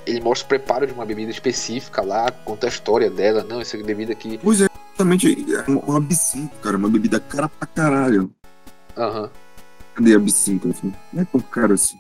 [0.09, 3.44] ele mostra o preparo de uma bebida específica lá, conta a história dela.
[3.49, 4.38] Não, essa bebida aqui.
[4.42, 5.47] Pois é, exatamente.
[5.55, 6.77] É um absinto, cara.
[6.77, 8.31] Uma bebida cara pra caralho.
[8.97, 9.23] Aham.
[9.23, 9.31] Uhum.
[9.94, 10.73] Cadê absinto?
[11.12, 11.99] Não é tão caro assim.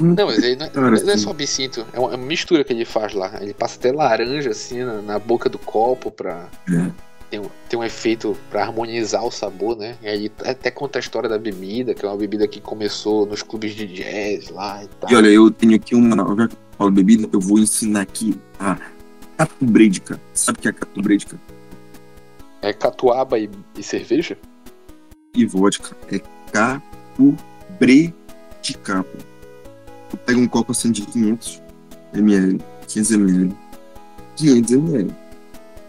[0.00, 1.18] Não, mas ele não, é, não é assim.
[1.18, 3.38] só absinto, é, é uma mistura que ele faz lá.
[3.40, 6.48] Ele passa até laranja assim na, na boca do copo pra.
[6.70, 6.90] É.
[7.28, 9.96] Tem, um, tem um efeito para harmonizar o sabor, né?
[10.00, 13.42] E aí até conta a história da bebida, que é uma bebida que começou nos
[13.42, 15.10] clubes de jazz lá e tal.
[15.10, 16.16] E olha, eu tenho aqui uma.
[16.36, 18.78] Já eu falo bebida, eu vou ensinar aqui a
[19.38, 20.20] catubrédica.
[20.34, 21.40] Sabe o que é catubrédica?
[22.60, 24.36] É catuaba e, e cerveja?
[25.34, 25.96] E vodka.
[26.12, 26.20] É
[26.52, 28.14] catubrédica.
[30.10, 31.62] Tu pega um copo assim de 500
[32.12, 33.56] ml, 500 ml,
[34.36, 35.10] 500 ml.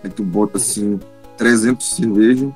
[0.03, 0.97] Aí tu bota assim
[1.37, 2.49] 300 de cerveja,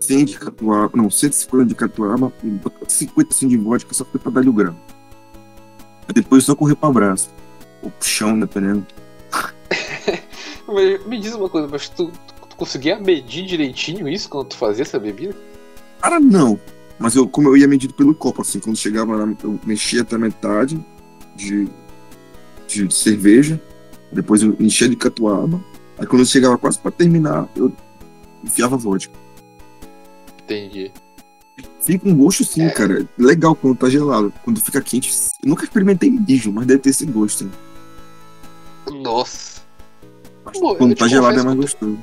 [0.00, 4.30] 100 de catuaba, não, 150 de catuaba, e botar 50 assim de vodka só pra
[4.30, 4.74] dar o grão.
[6.12, 7.30] Depois só correr pro abraço.
[7.82, 8.86] Ou pro chão, dependendo.
[11.06, 12.10] Me diz uma coisa, mas tu,
[12.48, 15.34] tu, conseguia medir direitinho isso quando tu fazia essa bebida?
[16.00, 16.58] Cara, não.
[16.98, 20.16] Mas eu, como eu ia medindo pelo copo, assim, quando chegava lá, eu mexia até
[20.16, 20.78] a metade
[21.34, 21.68] de,
[22.68, 23.60] de cerveja,
[24.12, 25.62] depois eu enchia de catuaba,
[25.98, 27.72] aí quando eu chegava quase pra terminar, eu
[28.44, 29.12] enfiava vodka.
[30.44, 30.92] Entendi.
[31.80, 33.06] Fica um gosto sim, cara.
[33.18, 34.32] Legal quando tá gelado.
[34.42, 35.12] Quando fica quente,
[35.42, 37.48] eu nunca experimentei mijo, mas deve ter esse gosto.
[38.90, 39.62] Nossa.
[40.52, 41.98] Pô, eu quando tá gelado é mais gostoso.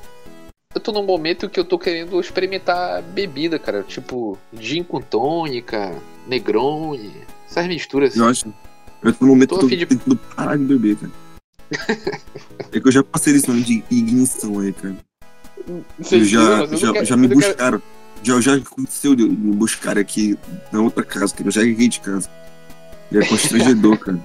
[0.74, 3.84] Eu tô num momento que eu tô querendo experimentar bebida, cara.
[3.84, 5.94] Tipo, gin com tônica,
[6.28, 7.12] negrone,
[7.50, 8.50] essas misturas Eu assim.
[8.50, 8.54] acho.
[9.04, 11.12] Eu tô no momento Tô que eu fim de- tô tentando parar de beber, cara.
[12.72, 14.96] é que eu já passei desse momento de ignição aí, cara.
[16.00, 17.82] Vocês Eu já, eu já, já me eu não quero- buscaram.
[18.24, 20.38] Já, já aconteceu de me buscar aqui
[20.72, 22.30] na outra casa, que eu já errei de casa.
[23.12, 24.20] E é constrangedor, cara.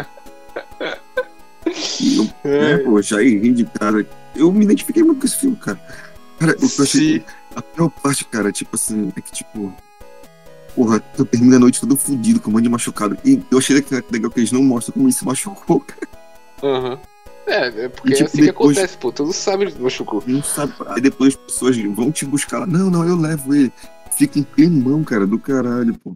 [2.00, 2.72] E eu, É.
[2.72, 4.06] é, pô, já errei de cara.
[4.34, 5.80] Eu me identifiquei muito com esse filme, cara.
[6.38, 7.24] Cara, eu achei.
[7.54, 9.74] A pior parte, cara, tipo assim, é que tipo.
[10.74, 13.16] Porra, tu termina a noite todo fudido, com um monte de machucado.
[13.24, 16.08] E eu achei legal que eles não mostram como ele se machucou, cara.
[16.62, 16.92] Aham.
[16.94, 17.15] É,
[17.46, 19.12] é porque E, tipo, é assim que depois- acontece, pô.
[19.12, 20.22] Todo mundo sabe do machucou.
[20.26, 20.72] Não sabe.
[20.88, 22.66] Aí depois as pessoas vão te buscar lá.
[22.66, 23.72] Não, não, eu levo ele.
[24.16, 26.14] Fica um climão, cara, do caralho, pô.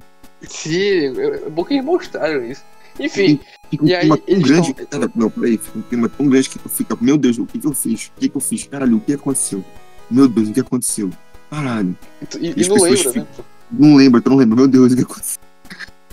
[0.49, 2.63] Sim, é é bom que eles mostraram isso.
[2.99, 3.39] Enfim,
[3.71, 4.75] Fica um E aí, clima tão eles grande.
[4.75, 7.47] tão- Cara, não, peraí, fica um clima tão grande que tu fica, meu Deus, o
[7.47, 8.11] que que eu fiz?
[8.17, 8.65] O que que eu fiz?
[8.65, 9.65] Caralho, o que aconteceu?
[10.11, 11.09] Meu Deus, o que aconteceu?
[11.51, 11.97] Caralho.
[12.41, 13.27] e, as e não lembra, né?
[13.37, 13.43] pô?
[13.71, 15.39] Não lembro, tu não lembra, meu Deus, o que aconteceu?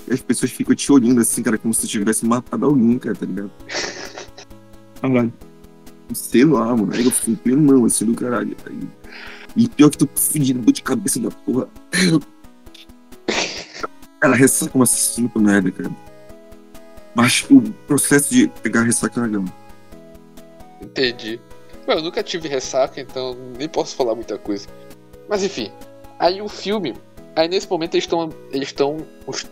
[0.08, 3.15] E as pessoas ficam te olhando assim, cara, como se tu tivesse matado alguém, cara,
[3.15, 3.51] tá ligado?
[5.01, 5.33] Caralho.
[6.13, 6.93] Sei lá, mano.
[6.93, 8.55] Aí eu fico um climão assim do caralho.
[8.65, 8.79] Aí...
[9.55, 11.67] E pior que tu fedindo dor de cabeça da porra.
[14.19, 15.91] Cara, ressaca como assassino merda, cara.
[17.15, 19.45] Mas o processo de pegar ressaca é legal.
[20.81, 21.39] Entendi.
[21.88, 24.67] Eu nunca tive ressaca, então nem posso falar muita coisa.
[25.27, 25.71] Mas enfim,
[26.19, 26.95] aí o filme.
[27.36, 28.29] Aí nesse momento eles estão.
[28.51, 28.97] Eles estão.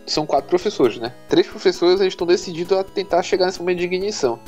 [0.06, 1.12] São quatro professores, né?
[1.28, 4.38] Três professores eles estão decididos a tentar chegar nesse momento de ignição.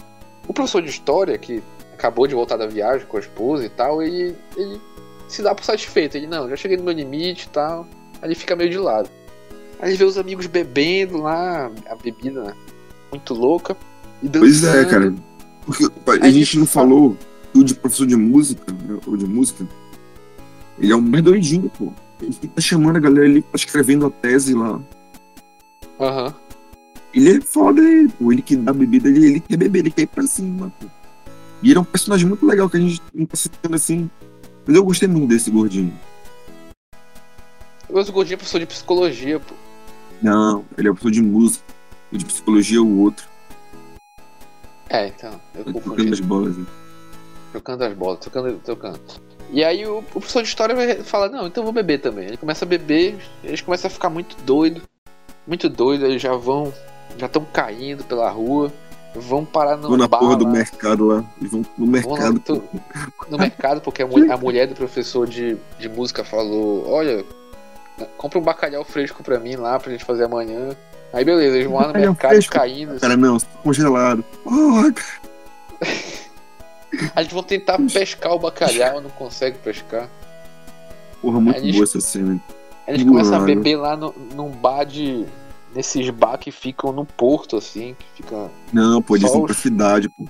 [0.48, 4.02] O professor de história, que acabou de voltar da viagem com a esposa e tal,
[4.02, 4.80] ele, ele
[5.28, 6.16] se dá por satisfeito.
[6.16, 7.87] Ele, não, já cheguei no meu limite e tal.
[8.22, 9.11] Aí ele fica meio de lado.
[9.78, 12.56] Aí ele vê os amigos bebendo lá, a bebida
[13.11, 13.76] muito louca.
[14.22, 14.40] E dançando.
[14.40, 15.14] Pois é, cara.
[15.64, 15.84] Porque
[16.22, 17.16] a gente ele não falou
[17.52, 19.66] que o de professor de música, né, ou de música,
[20.78, 21.92] ele é um mais doidinho, pô.
[22.20, 24.80] Ele tá chamando a galera ali, escrevendo a tese lá.
[26.00, 26.34] Aham.
[27.18, 28.33] Ele é foda, ele, pô.
[28.33, 30.87] Ele que dá bebida, ele, ele quer beber, ele quer ir pra cima, pô.
[31.62, 34.09] E ele é um personagem muito legal que a gente não tá citando assim.
[34.66, 35.92] Mas eu gostei muito desse gordinho.
[37.90, 39.54] Mas o gordinho é professor de psicologia, pô.
[40.22, 41.64] Não, ele é professor de música.
[42.12, 43.26] O de psicologia é o outro.
[44.88, 45.96] É, então, eu Tá confundi.
[45.96, 46.57] tocando as bolas.
[46.57, 46.66] né?
[47.52, 49.00] Trocando as bolas, trocando, trocando.
[49.50, 52.26] E aí o, o professor de história vai fala, não, então eu vou beber também.
[52.28, 54.83] Ele começa a beber, eles começam a ficar muito doido,
[55.46, 56.72] muito doido, eles já vão,
[57.16, 58.72] já estão caindo pela rua,
[59.14, 61.24] vão parar no Vão na bar porra do lá, mercado lá.
[61.40, 62.38] Eles vão no mercado.
[62.40, 62.78] tô- pô.
[63.30, 67.24] no mercado, porque a, a mulher do professor de, de música falou, olha,
[68.16, 70.70] compra um bacalhau fresco pra mim lá pra gente fazer amanhã.
[71.12, 72.52] Aí beleza, eles vão lá no Bacalhau mercado fresco?
[72.54, 72.90] caindo.
[72.90, 73.00] assim.
[73.00, 74.24] Cara, não, tá congelado.
[74.44, 74.94] Cara.
[77.14, 80.08] Aí eles vão tentar pescar o bacalhau, não conseguem pescar.
[81.20, 82.40] Porra, muito eles- boa essa cena.
[82.86, 83.46] Eles começam a Mano.
[83.54, 85.26] beber lá no, num bar de.
[85.74, 88.50] Nesses bar que ficam no porto, assim, que fica.
[88.72, 90.26] Não, pô, eles vão pra cidade, pô.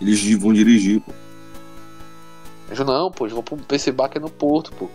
[0.00, 1.12] Eles vão dirigir, pô.
[2.70, 4.88] Digo, não, pô, eles vão pra esse bar que é no porto, pô.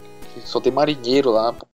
[0.45, 1.65] Só tem marinheiro lá, pô.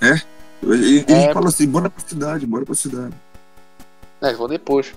[0.00, 0.20] É,
[0.62, 1.34] eles pô.
[1.34, 3.14] falam assim, bora pra cidade, bora pra cidade.
[4.22, 4.94] É, eles vão depois.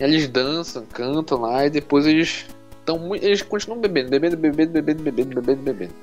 [0.00, 2.46] E eles dançam, cantam lá e depois eles.
[2.84, 5.94] Tão, eles continuam bebendo, bebendo, bebendo, bebendo, bebendo, bebendo, bebendo.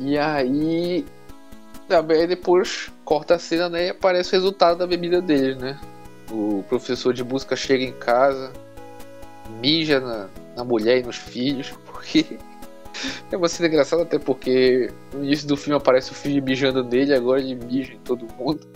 [0.00, 1.04] E aí.
[1.88, 5.78] Aí depois corta a cena né, e aparece o resultado da bebida deles, né?
[6.30, 8.52] O professor de música chega em casa,
[9.62, 12.26] mija na, na mulher e nos filhos, porque.
[13.30, 17.14] É uma cena engraçada até porque no início do filme aparece o filho mijando nele,
[17.14, 18.66] agora ele mija em todo mundo.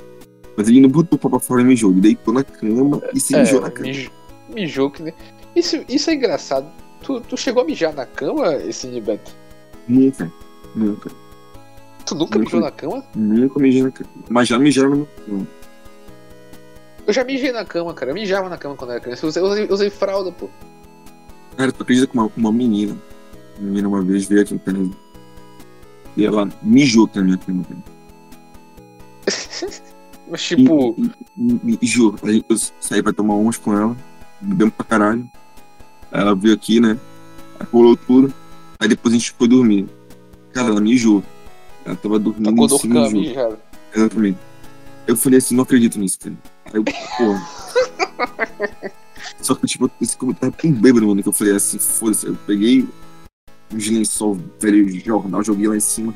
[0.55, 1.91] Mas ele não botou o papo fora e mijou.
[1.91, 3.87] Ele deitou na cama e se mijou na cama.
[3.87, 4.13] É, mijou,
[4.51, 5.15] mijou que nem.
[5.57, 6.71] Isso, isso é engraçado.
[7.03, 9.33] Tu, tu chegou a mijar na cama, esse Nibeto?
[9.89, 10.31] Nunca.
[10.77, 11.11] Nunca.
[12.11, 13.05] Tu nunca mijou na cama?
[13.15, 14.11] Nunca mijei na cama.
[14.29, 15.47] Mas já mijaram no cama.
[17.07, 18.11] Eu já mijei na cama, cara.
[18.11, 19.25] Eu mijava na cama quando era criança.
[19.25, 20.49] Eu usei, usei, usei fralda, pô.
[21.57, 22.97] Cara, tu acredita que uma, uma menina,
[23.59, 24.91] uma menina uma vez veio aqui em casa
[26.17, 27.81] E ela mijou aqui na minha cama, cara.
[30.31, 31.11] Mas tipo, E-
[31.73, 33.97] e- e- juro, eu saí pra tomar uns com ela,
[34.41, 35.29] bebemos pra caralho.
[36.13, 36.97] Aí ela veio aqui, né?
[37.59, 38.33] Aí rolou tudo.
[38.79, 39.89] Aí depois a gente foi dormir.
[40.53, 41.23] Cara, ela mijou.
[41.85, 43.21] Ela tava dormindo em acordou cima e mijou.
[43.21, 43.59] mijado.
[43.95, 44.39] Exatamente.
[45.07, 46.35] Eu falei assim, não acredito nisso, cara.
[46.67, 47.49] Aí eu, porra.
[49.41, 52.27] Só que, tipo, esse eu tava tão bêbado, mano, que eu falei assim, foda-se.
[52.27, 52.87] Eu peguei
[53.73, 56.15] um lençol velho de jornal, joguei lá em cima,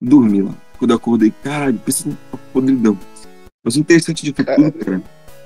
[0.00, 0.54] dormi lá.
[0.78, 2.16] Quando eu acordei, caralho, pensa num
[2.52, 2.98] podridão.
[3.64, 5.02] Mas o interessante de tudo, cara,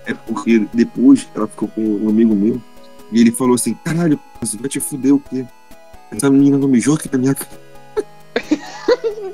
[0.06, 2.60] é porque depois ela ficou com um amigo meu
[3.12, 5.46] e ele falou assim, caralho, você vai te fuder o quê?
[6.10, 7.60] Essa menina não mijou aqui na minha cara.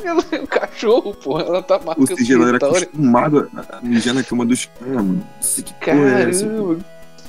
[0.04, 1.42] Ela é um cachorro, porra.
[1.42, 5.14] Ela tá Ou marcando seja, ela era acostumada a mijar na cama dos caras, mano.
[5.14, 6.46] Não sei que porra é essa.
[6.46, 6.78] Caramba,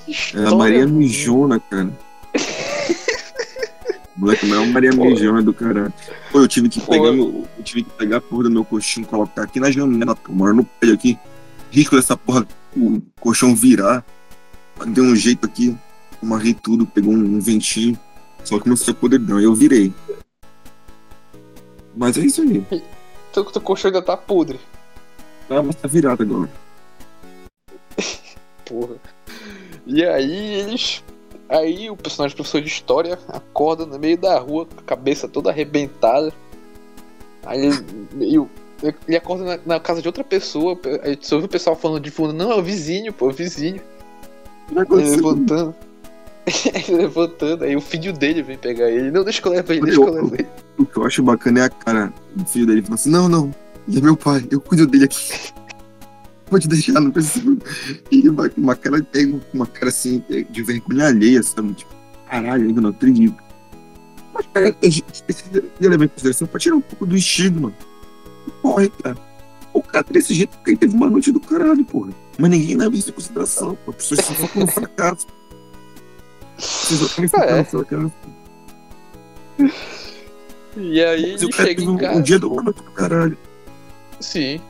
[0.05, 0.87] que É a Maria.
[0.87, 1.89] Mijona, cara.
[4.17, 5.05] Moleque, mas é uma Maria Pô.
[5.05, 5.93] Mijona do caralho.
[6.31, 6.91] Pô, eu tive que Pô.
[6.91, 10.15] pegar meu, eu tive que pegar a porra do meu colchão, colocar aqui na janela,
[10.15, 11.19] pô, moro no prédio aqui.
[11.69, 14.03] Risco dessa porra, o colchão virar.
[14.87, 15.75] Deu um jeito aqui,
[16.21, 17.97] amarrei tudo, pegou um, um ventinho.
[18.43, 19.93] Só que não saiu podridão, eu virei.
[21.97, 22.63] Mas é isso aí.
[23.33, 24.59] Teu, teu colchão ainda tá podre.
[25.49, 26.49] Ah, mas tá virado agora.
[28.65, 28.95] Porra.
[29.85, 31.03] E aí eles.
[31.49, 35.49] Aí o personagem professor de história acorda no meio da rua com a cabeça toda
[35.49, 36.33] arrebentada.
[37.45, 38.49] Aí ele, meio-
[39.07, 40.77] ele acorda na, na casa de outra pessoa.
[41.03, 43.33] Aí você ouve o pessoal falando de fundo, não, é o vizinho, pô, é o
[43.33, 43.81] vizinho.
[44.69, 45.73] Não Ele levantando.
[46.87, 49.11] ele levantando, aí o filho dele vem pegar ele.
[49.11, 50.47] Não, deixa que eu levo ele, deixa que eu levo ele.
[50.77, 52.81] O que eu acho bacana é a cara do filho dele.
[52.81, 53.51] Falando assim: não, não,
[53.87, 55.53] ele é meu pai, eu cuido dele aqui.
[56.49, 57.57] Pode deixar, não precisa.
[58.09, 61.73] E uma, uma cara, pega uma cara assim, de vergonha alheia, sabe?
[61.73, 61.91] Tipo,
[62.29, 63.35] caralho, ainda não acredito.
[64.33, 67.73] Mas, cara, a gente precisa de levar em consideração pra tirar um pouco do estigma.
[68.63, 69.17] Morre, cara.
[69.73, 72.11] O cara desse jeito porque teve uma noite do caralho, porra.
[72.37, 73.91] Mas ninguém leva isso em consideração, pô.
[73.91, 75.27] As pessoas só focam no fracasso.
[77.33, 77.95] É.
[77.95, 78.11] no.
[80.75, 82.19] E aí ele chega em casa.
[82.19, 83.37] um dia do ano caralho.
[84.19, 84.61] Sim.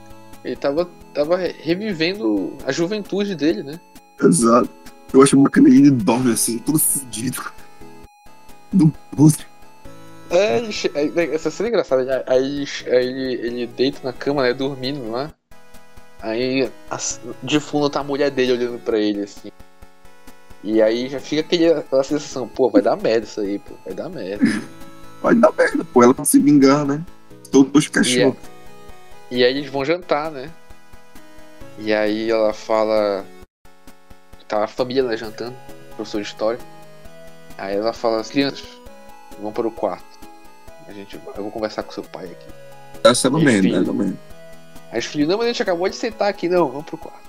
[0.44, 3.80] Ele tava, tava revivendo a juventude dele, né?
[4.22, 4.70] Exato.
[5.14, 7.42] Eu acho bacana ele dorme assim, todo fudido.
[8.72, 9.46] Do podre.
[10.30, 12.04] É, né, essa cena é engraçada.
[12.04, 12.24] né?
[12.28, 15.34] Aí, aí ele, ele deita na cama, né, dormindo lá.
[16.22, 16.70] Aí
[17.44, 19.52] de fundo tá a mulher dele olhando pra ele, assim.
[20.64, 23.93] E aí já fica aquele, aquela sensação, pô, vai dar merda isso aí, pô, vai
[23.93, 24.43] dar merda.
[25.20, 26.03] Vai dar merda, pô.
[26.03, 27.03] Ela pra se vingar, né?
[27.51, 28.38] Todos os E, é- cachorros.
[29.32, 30.51] e aí eles vão jantar, né?
[31.80, 33.26] E aí ela fala.
[34.47, 35.55] Tá a família lá jantando,
[35.95, 36.60] professor de história.
[37.58, 38.64] Aí ela fala, as crianças,
[39.41, 40.05] vão para o quarto.
[40.88, 42.45] A gente, eu vou conversar com seu pai aqui.
[43.03, 43.76] Essa é uma e merda, filho?
[43.78, 44.18] é uma merda.
[44.91, 47.28] Aí os filhos, não, mas a gente acabou de sentar aqui, não, vamos pro quarto.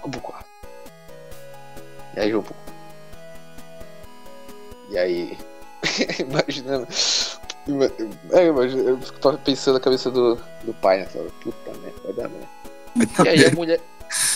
[0.00, 0.43] Vamos pro quarto.
[2.16, 2.54] E aí quarto.
[4.90, 5.38] E aí.
[6.18, 6.86] imaginando.
[7.66, 7.90] ima-
[8.32, 11.08] É, imagina, eu tô pensando na cabeça do, do pai, né?
[11.42, 13.24] Puta merda, vai dar merda.
[13.24, 13.80] E aí a mulher.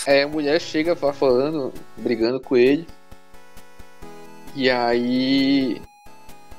[0.06, 2.86] Aí a mulher chega falando, brigando com ele.
[4.54, 5.80] E aí.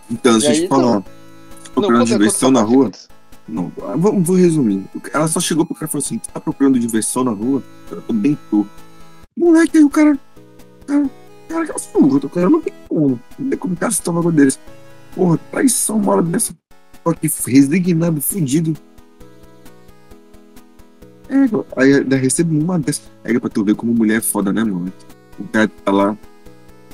[0.09, 1.03] Então, deixa eu te falar.
[1.74, 2.91] Procurando diversão na rua?
[3.47, 4.86] Não, vou, vou resumir.
[5.13, 7.61] Ela só chegou pro cara e falou assim: tá procurando diversão na rua?
[7.91, 8.65] Eu tô bem tô.
[9.36, 10.17] Moleque, aí o cara.
[10.89, 11.09] Cara,
[11.47, 13.19] cara que assusta, o cara não tem como.
[13.37, 14.57] Não tem como o cara se tomar desse.
[15.13, 16.51] Porra, traição, uma hora dessa.
[17.03, 18.75] Só que resignado, fudido.
[21.29, 21.35] É,
[21.79, 23.03] aí ainda recebo uma dessa.
[23.23, 24.91] É pra tu ver como mulher é foda, né, mano?
[25.37, 26.17] O cara tá lá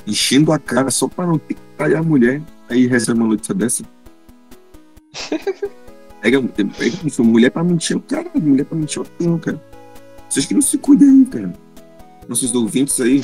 [0.06, 2.42] enchendo a cara só pra não ter que trair a mulher.
[2.68, 3.82] Aí recebe uma notícia dessa.
[6.20, 9.62] Pega, pega isso, mulher pra mentir o cara, mulher pra mentir o tempo, cara.
[10.28, 11.54] Vocês que não se cuidem aí, cara.
[12.28, 13.22] Nossos ouvintes aí.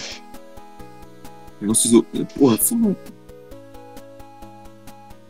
[1.66, 2.02] Nossos.
[2.38, 2.96] Porra, foda.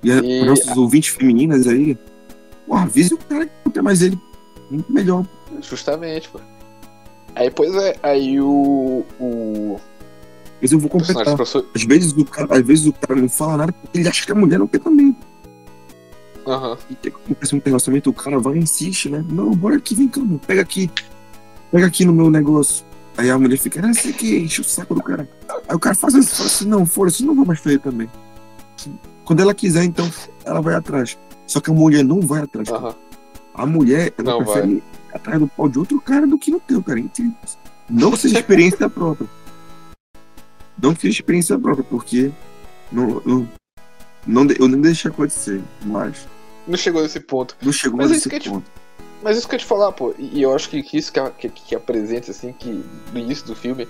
[0.03, 1.97] E, a- E- nossos ouvintes femininas aí.
[2.67, 4.19] Porra, avise o cara que não quer mais ele.
[4.71, 5.25] Muito melhor.
[5.61, 6.41] Justamente, pô.
[7.35, 9.05] Aí, pois é, aí o.
[9.21, 9.81] O
[10.61, 11.25] Mas eu vou completar.
[11.25, 11.67] professor.
[11.75, 14.33] Às vezes o cara, às vezes o cara não fala nada porque ele acha que
[14.33, 15.17] a mulher não quer também.
[16.47, 16.77] Aham.
[16.91, 19.25] E que acontece um relacionamento, o cara vai e insiste, né?
[19.29, 20.91] Não, bora aqui, vem cá, mano, pega aqui.
[21.71, 22.85] Pega aqui no meu negócio.
[23.17, 25.29] Aí a mulher fica, ah, sei que, enche o saco do cara.
[25.69, 28.11] Aí o cara faz assim, fala assim, não, foda-se, não vou mais ele também.
[29.25, 30.11] Quando ela quiser, então,
[30.45, 31.19] ela vai atrás.
[31.47, 32.69] Só que a mulher não vai atrás.
[32.69, 32.81] cara.
[32.81, 32.95] Aham.
[33.55, 34.83] A mulher, ela Não prefere ir
[35.13, 36.99] atrás do pau de outro cara do que no teu, cara.
[36.99, 37.35] Entende?
[37.89, 39.29] Não que seja experiência própria.
[40.83, 42.33] Não que seja experiência própria, porque
[42.91, 43.49] não, não,
[44.27, 45.63] não, eu nem deixei acontecer.
[45.85, 46.27] Mas
[46.67, 47.55] não chegou nesse ponto.
[47.63, 48.71] Não chegou Mas é nesse isso eu te- ponto.
[49.23, 51.31] Mas isso que eu te falar, pô, e eu acho que que isso que, a-
[51.31, 53.87] que, que apresenta, assim, que no início do filme,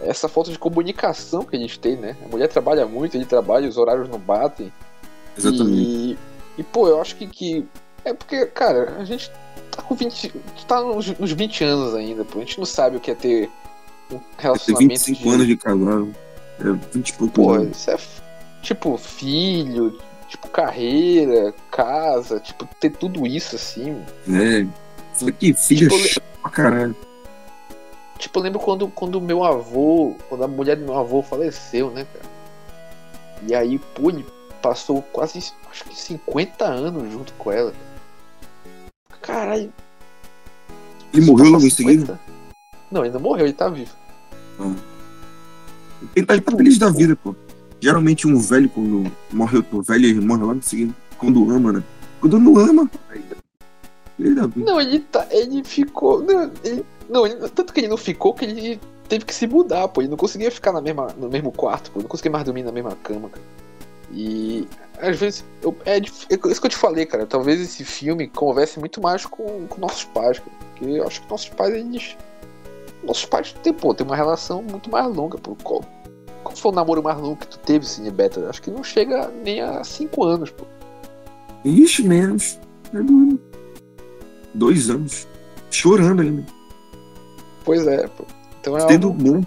[0.00, 2.16] é essa falta de comunicação que a gente tem, né?
[2.24, 4.72] A mulher trabalha muito, ele trabalha, os horários não batem.
[5.36, 5.72] Exatamente.
[5.72, 6.18] E,
[6.58, 7.66] e, pô, eu acho que, que.
[8.04, 9.30] É porque, cara, a gente
[9.70, 10.32] tá com 20.
[10.68, 12.38] tá nos, nos 20 anos ainda, pô.
[12.38, 13.50] A gente não sabe o que é ter
[14.10, 14.90] um Vai ter relacionamento.
[14.90, 16.14] 25 de, anos de casado.
[16.60, 17.98] É 20 e poucos Pô, isso é
[18.62, 19.98] tipo filho,
[20.34, 24.02] tipo carreira, casa, tipo, ter tudo isso assim.
[24.28, 24.66] É.
[25.14, 26.96] Só que filha Tipo, chata pra caralho.
[28.18, 32.06] Tipo, eu lembro quando quando meu avô, quando a mulher do meu avô faleceu, né,
[32.12, 32.34] cara?
[33.46, 34.26] E aí, pô, ele
[34.60, 35.38] passou quase,
[35.70, 37.72] acho que 50 anos junto com ela.
[39.20, 39.72] Caralho.
[41.12, 42.00] Ele morreu logo em Passar seguida?
[42.00, 42.20] 50?
[42.90, 43.92] Não, ele não morreu, ele tá vivo.
[46.14, 47.34] Ele tá, ele tá feliz da vida, pô.
[47.84, 50.94] Geralmente um velho, quando morre outro velho, ele morre em seguida.
[51.18, 51.82] Quando ama, né?
[52.18, 53.36] Quando não ama, aí tá
[54.16, 54.70] feliz da vida.
[54.70, 55.26] Não, ele tá.
[55.30, 56.22] Ele ficou.
[56.22, 59.86] Não, ele, não, ele- tanto que ele não ficou que ele teve que se mudar,
[59.88, 60.00] pô.
[60.00, 61.98] Ele não conseguia ficar na mesma, no mesmo quarto, pô.
[61.98, 63.42] Ele não conseguia mais dormir na mesma cama, cara.
[64.10, 64.66] E
[64.98, 65.44] às vezes.
[65.60, 67.26] Eu, é, dif- é isso que eu te falei, cara.
[67.26, 70.50] Talvez esse filme converse muito mais com, com nossos pais, cara.
[70.70, 72.16] Porque eu acho que nossos pais, eles.
[73.02, 75.54] Nossos pais têm, pô, tem uma relação muito mais longa, pô.
[76.44, 78.48] Qual, foi o namoro mais longo que tu teve, Cine Beta?
[78.48, 80.64] Acho que não chega nem a 5 anos, pô.
[81.64, 82.58] Ixi, menos.
[82.92, 83.40] É doido.
[84.54, 85.26] Dois anos.
[85.70, 86.44] Chorando ainda.
[87.64, 88.24] Pois é, pô.
[88.60, 89.22] Então é Tendo algo...
[89.22, 89.42] bom.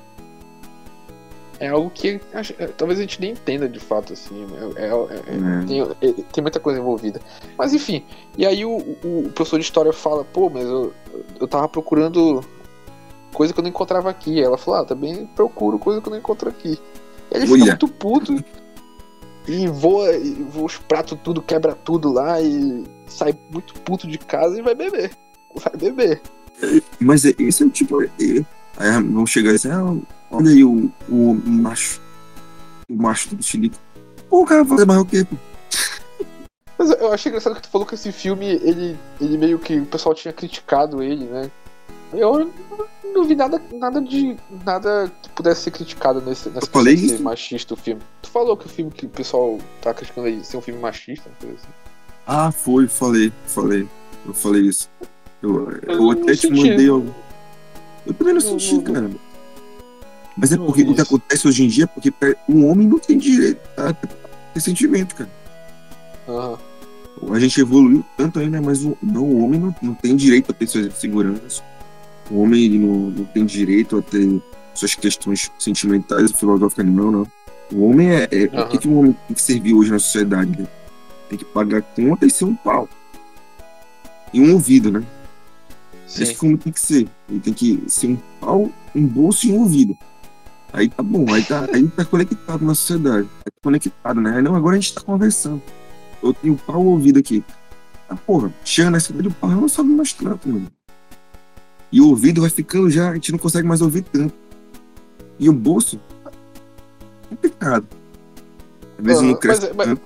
[1.60, 4.46] É algo que acho- é, talvez a gente nem entenda de fato, assim.
[4.76, 5.66] É, é- é- É.
[5.66, 7.20] tem, é- tem muita coisa envolvida.
[7.58, 8.04] Mas enfim,
[8.38, 10.94] e aí o, o- o professor de história fala, pô, mas eu,
[11.40, 12.44] eu tava procurando
[13.38, 14.42] coisa que eu não encontrava aqui.
[14.42, 16.80] Ela falou, ah, também procuro coisa que eu não encontro aqui.
[17.30, 18.44] Ele fica muito puto
[19.48, 24.18] e voa, e voa os pratos tudo, quebra tudo lá e sai muito puto de
[24.18, 25.12] casa e vai beber.
[25.56, 26.22] Vai beber.
[27.00, 28.02] Mas é- esse é tipo.
[28.04, 28.10] é-
[28.78, 29.96] Aí vão chegar e dizer, ah,
[30.32, 32.02] olha aí o, o macho.
[32.90, 33.78] O macho do chilique.
[34.30, 35.26] Pô, o cara vai fazer mais o quê?
[36.78, 39.86] Mas eu achei engraçado que tu falou que esse filme, ele, ele meio que o
[39.86, 41.52] pessoal tinha criticado ele, né?
[42.14, 42.50] Eu
[43.14, 44.38] não vi nada, nada de.
[44.66, 47.22] nada que pudesse ser criticado nesse, nessa falei isso?
[47.22, 48.02] machista o filme.
[48.22, 51.30] Tu falou que o filme que o pessoal tá criticando aí ser um filme machista,
[51.40, 51.68] coisa assim.
[52.26, 53.88] Ah, foi, falei, falei.
[54.26, 54.90] Eu falei isso.
[55.42, 56.70] Eu, eu, Eu até não te senti.
[56.70, 56.90] mandei.
[56.90, 57.14] Eu,
[58.06, 59.12] eu também não Não, senti, não- cara.
[60.38, 62.14] Mas é não porque o que acontece hoje em dia é porque
[62.48, 65.30] um homem não tem direito a ter sentimento, cara.
[66.28, 66.58] Aham.
[67.32, 68.62] A gente evoluiu tanto aí, né?
[68.62, 71.64] Mas o, não, o homem não, não tem direito a ter suas seguranças.
[72.30, 74.42] O homem ele não, não tem direito a ter
[74.74, 77.28] suas questões sentimentais e filosóficas, não, não.
[77.72, 78.28] O homem é.
[78.32, 78.64] é Aham.
[78.64, 80.62] O que, que um homem tem que servir hoje na sociedade?
[80.62, 80.68] Né?
[81.30, 82.88] Tem que pagar conta e ser um pau.
[84.34, 85.04] E um ouvido, né?
[86.06, 86.24] Sim.
[86.24, 87.08] Esse como tem que ser.
[87.30, 89.98] Ele tem que ser um pau, um bolso e um ouvido.
[90.72, 93.28] Aí tá bom, aí tá, aí tá conectado na sociedade.
[93.44, 94.38] Tá conectado, né?
[94.38, 95.62] Aí não, agora a gente tá conversando.
[96.22, 97.44] Eu tenho o pau e o ouvido aqui.
[98.10, 100.68] Ah, porra, chega nessa idade, o pau não sobe mais tanto, mano.
[101.92, 104.34] E o ouvido vai ficando já, a gente não consegue mais ouvir tanto.
[105.40, 106.00] E o bolso,
[107.30, 107.86] complicado.
[108.98, 110.02] Às vezes Aham, não cresce mas- tanto.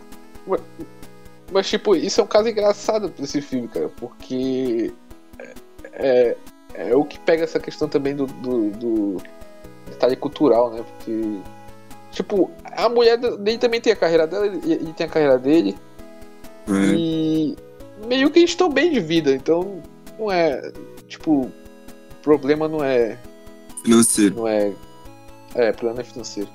[1.54, 4.92] Mas, tipo, isso é um caso engraçado desse filme, cara, porque
[5.94, 6.38] é,
[6.74, 9.18] é o que pega essa questão também do, do, do
[9.88, 10.84] detalhe cultural, né?
[10.98, 11.40] Porque,
[12.12, 15.76] tipo, a mulher dele também tem a carreira dela, ele, ele tem a carreira dele,
[16.70, 17.58] É, e
[18.08, 19.82] meio que eles estão bem de vida, então
[20.18, 20.72] não é,
[21.08, 21.52] tipo,
[22.22, 23.18] problema não é,
[23.84, 24.36] financeiro.
[24.36, 24.74] não é,
[25.56, 26.50] é, problema é financeiro.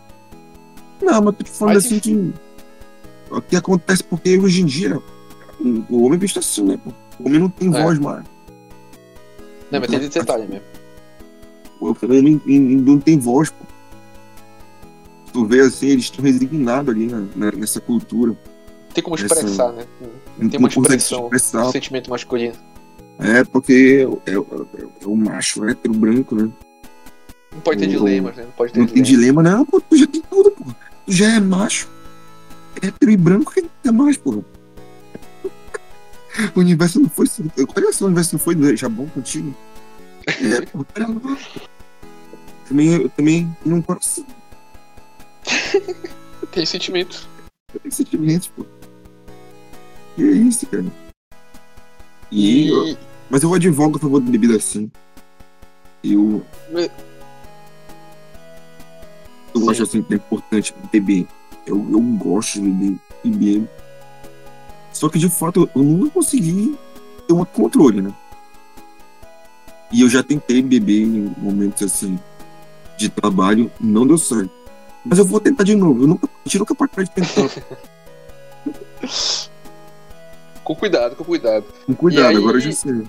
[1.02, 2.32] Não, mas tô te falando Mas assim que.
[3.30, 5.00] O que acontece porque hoje em dia
[5.90, 6.78] o homem vista assim, né?
[6.82, 6.90] pô?
[7.18, 7.82] O homem não tem É.
[7.82, 8.24] voz mais.
[9.70, 10.64] Não, mas tem esse detalhe mesmo.
[11.80, 13.64] O homem não- tem voz, pô.
[15.32, 18.34] Tu vê assim, eles estão resignados ali na- na- nessa cultura.
[18.94, 19.84] Tem como Essa- expressar, né?
[20.38, 21.66] Não Tem uma expressão, expressar.
[21.66, 22.54] um sentimento masculino.
[23.18, 24.38] É, porque é,
[25.06, 26.50] o macho hétero branco, né?
[27.52, 28.44] Não pode ter Não- dilemas, né?
[28.44, 30.64] Não pode ter Não tem dilema, não, pô, tu já tem tudo, pô.
[31.06, 31.88] Tu já é macho.
[32.82, 34.42] Hétero e branco, quem é mais, pô?
[36.54, 37.26] O universo não foi.
[37.74, 39.54] Olha só, o universo não foi já bom contigo.
[40.26, 41.38] É, pô, olha lá.
[42.68, 44.26] Também, eu também tenho um coração,
[46.52, 47.26] Tem sentimento.
[47.72, 48.66] eu tenho sentimentos, pô.
[50.18, 50.84] E é isso, cara.
[52.30, 52.98] E, E,
[53.30, 54.90] mas eu advogo a favor da bebida assim.
[56.02, 56.42] Eu,
[59.54, 59.70] eu Sim.
[59.70, 61.26] acho assim que é importante beber.
[61.66, 63.68] Eu, eu gosto de beber bebo.
[64.92, 66.76] Só que de fato eu nunca consegui
[67.26, 68.14] ter um controle, né?
[69.92, 72.18] E eu já tentei beber em momentos assim
[72.96, 74.50] de trabalho, não deu certo.
[75.04, 76.02] Mas eu vou tentar de novo.
[76.02, 77.50] Eu nunca, gente nunca pode de tentar.
[80.66, 81.64] com cuidado, com cuidado.
[81.86, 83.06] Com cuidado, aí, agora eu já sei.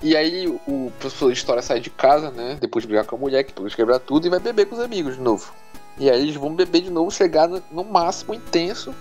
[0.00, 2.56] E aí o professor de história sai de casa, né?
[2.60, 4.80] Depois de brigar com a mulher, que depois quebrar tudo, e vai beber com os
[4.80, 5.52] amigos de novo.
[5.98, 8.94] E aí eles vão beber de novo, chegar no, no máximo intenso.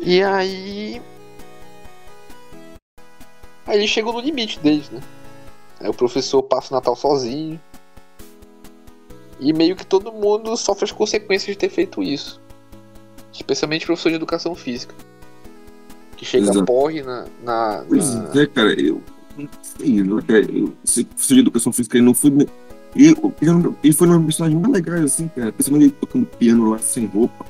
[0.00, 1.02] E aí.
[3.66, 5.00] Aí eles chegam no limite deles, né?
[5.78, 7.60] Aí o professor passa o Natal sozinho.
[9.38, 12.40] E meio que todo mundo sofre as consequências de ter feito isso.
[13.30, 14.94] Especialmente professor de educação física.
[16.24, 16.64] Que chega Exato.
[16.64, 17.26] porre na.
[17.44, 18.40] na, pois na...
[18.40, 19.02] é, cara, eu.
[19.36, 20.72] Não sei, eu, eu,
[21.06, 22.30] professor de educação física ele não foi.
[22.96, 25.52] Ele, ele, ele foi um personagem mais legal, assim, cara.
[25.52, 27.44] Principalmente ele tocando piano lá sem roupa.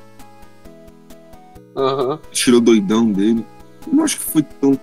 [1.75, 2.19] Uhum.
[2.31, 3.45] Tirou doidão dele.
[3.87, 4.77] Eu não acho que foi tão.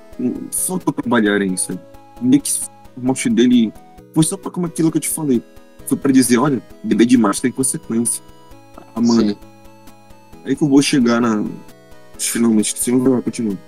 [0.51, 1.79] Só pra trabalhar em isso.
[2.23, 2.51] Meio que
[2.97, 3.71] a morte dele
[4.15, 5.43] foi só pra como aquilo que eu te falei
[5.87, 8.23] foi para dizer, olha, beber demais tem consequência.
[8.95, 9.31] Ah, mano.
[9.31, 9.37] Sim.
[10.45, 11.45] Aí que eu vou chegar na.
[12.19, 13.59] Finalmente, se não vai continuar.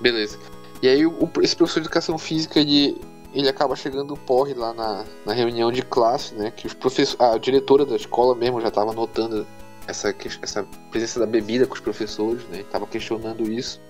[0.00, 0.38] Beleza.
[0.82, 3.00] E aí o, esse professor de educação física, ele,
[3.32, 6.50] ele acaba chegando porre lá na, na reunião de classe, né?
[6.50, 7.20] Que os professores.
[7.20, 9.46] A diretora da escola mesmo já estava notando
[9.86, 12.64] essa, essa presença da bebida com os professores, né?
[12.70, 13.80] Tava questionando isso.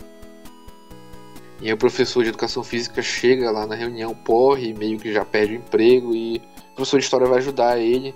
[1.60, 5.24] E aí o professor de educação física chega lá na reunião, porre, meio que já
[5.24, 6.42] perde o emprego e
[6.76, 8.14] professor de história vai ajudar ele.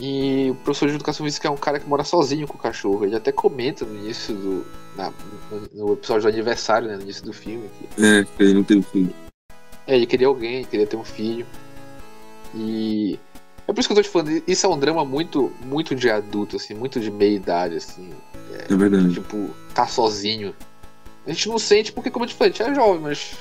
[0.00, 3.04] E o professor de educação física é um cara que mora sozinho com o cachorro.
[3.04, 4.66] Ele até comenta no início do.
[4.96, 5.12] Na,
[5.74, 6.96] no episódio do aniversário, né?
[6.96, 7.68] No início do filme.
[7.78, 8.02] Que...
[8.02, 9.12] É, ele não tem filho.
[9.86, 11.46] É, ele queria alguém, queria ter um filho.
[12.54, 13.18] E.
[13.68, 16.10] É por isso que eu tô te falando, isso é um drama muito, muito de
[16.10, 18.10] adulto, assim, muito de meia idade, assim.
[18.52, 19.14] É, é verdade.
[19.14, 20.56] Tipo, tá sozinho.
[21.26, 23.36] A gente não sente porque, como eu te falei, a gente é jovem, mas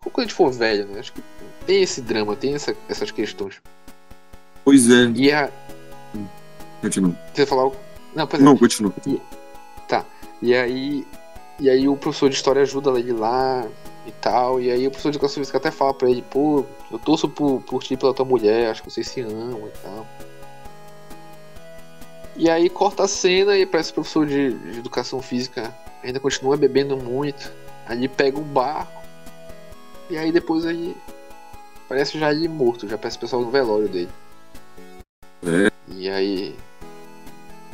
[0.00, 0.98] quando a gente for velho, né?
[0.98, 1.22] Acho que
[1.64, 3.62] tem esse drama, tem essa, essas questões.
[4.64, 5.10] Pois é.
[5.14, 5.50] E a.
[6.82, 7.16] Continua.
[7.32, 7.70] Você falar.
[8.14, 8.58] Não, pois Não, é.
[8.58, 8.92] continua.
[9.06, 9.20] E...
[9.88, 10.04] Tá.
[10.42, 11.06] E aí.
[11.60, 13.64] E aí o professor de história ajuda ele lá
[14.04, 14.60] e tal.
[14.60, 17.62] E aí o professor de educação física até fala pra ele, pô, eu torço por,
[17.62, 20.06] por ti pela tua mulher, acho que vocês se amam e tal.
[22.34, 25.72] E aí corta a cena e parece que o professor de, de educação física
[26.02, 27.52] ainda continua bebendo muito.
[27.86, 29.02] Aí pega um barco.
[30.10, 30.96] E aí depois aí.
[31.88, 34.08] Parece já ele morto, já parece o pessoal no velório dele.
[35.44, 35.70] É.
[35.88, 36.56] E aí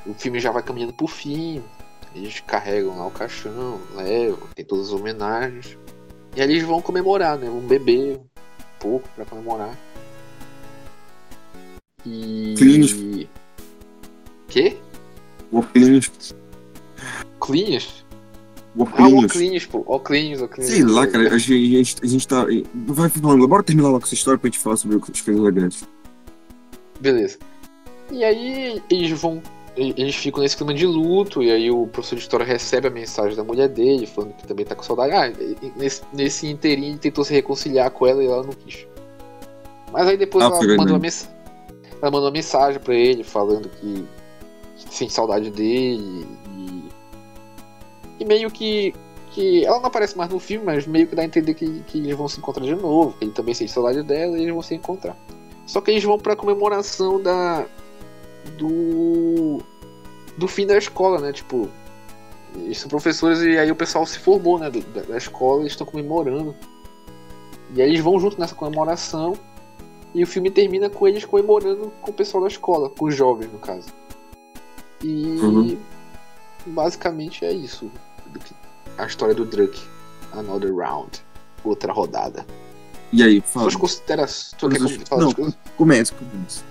[0.08, 1.62] o filme já vai caminhando pro fim.
[2.14, 5.76] Eles carregam lá o caixão, levam, tem todas as homenagens.
[6.34, 7.46] E aí eles vão comemorar, né?
[7.46, 8.24] Vão beber um
[8.80, 9.76] pouco pra comemorar.
[12.06, 12.54] E.
[12.56, 13.28] Clínicos.
[14.48, 14.76] Quê?
[15.72, 16.34] Clínicos.
[17.40, 18.04] Clínicos?
[18.76, 19.66] Oclinhos.
[19.66, 19.94] Ah, pô.
[19.94, 20.72] Oclinhos, Oclinhos.
[20.72, 21.34] Sei lá, cara.
[21.34, 22.46] A gente, a gente, a gente tá.
[22.74, 25.84] Vai falando, bora terminar logo essa história pra gente falar sobre as coisas legais.
[27.00, 27.38] Beleza.
[28.10, 29.42] E aí eles vão.
[29.78, 33.36] Eles ficam nesse clima de luto, e aí o professor de história recebe a mensagem
[33.36, 35.12] da mulher dele, falando que também tá com saudade.
[35.12, 35.32] Ah,
[35.76, 38.88] nesse, nesse inteirinho ele tentou se reconciliar com ela e ela não quis.
[39.92, 41.34] Mas aí depois ah, ela, mandou uma mensagem,
[42.02, 44.04] ela mandou uma mensagem pra ele falando que,
[44.76, 46.26] que sente saudade dele
[46.56, 46.88] e,
[48.18, 48.92] e meio que
[49.30, 51.98] que ela não aparece mais no filme, mas meio que dá a entender que, que
[51.98, 54.62] eles vão se encontrar de novo, que ele também sente saudade dela e eles vão
[54.62, 55.16] se encontrar.
[55.64, 57.66] Só que eles vão pra comemoração da.
[58.56, 59.60] Do.
[60.36, 61.32] Do fim da escola, né?
[61.32, 61.68] Tipo.
[62.54, 64.70] Eles são professores e aí o pessoal se formou, né?
[64.70, 66.54] Da, da escola e estão comemorando.
[67.74, 69.34] E aí eles vão junto nessa comemoração.
[70.14, 73.52] E o filme termina com eles comemorando com o pessoal da escola, com os jovens,
[73.52, 73.88] no caso.
[75.02, 75.24] E.
[75.40, 75.78] Uhum.
[76.66, 77.90] Basicamente é isso.
[78.96, 79.80] A história do Druk.
[80.32, 81.22] Another round.
[81.64, 82.46] Outra rodada.
[83.12, 83.64] E aí, fala.
[83.64, 84.54] Suas considerações.
[85.10, 85.32] Não,
[85.76, 86.64] comece, comece.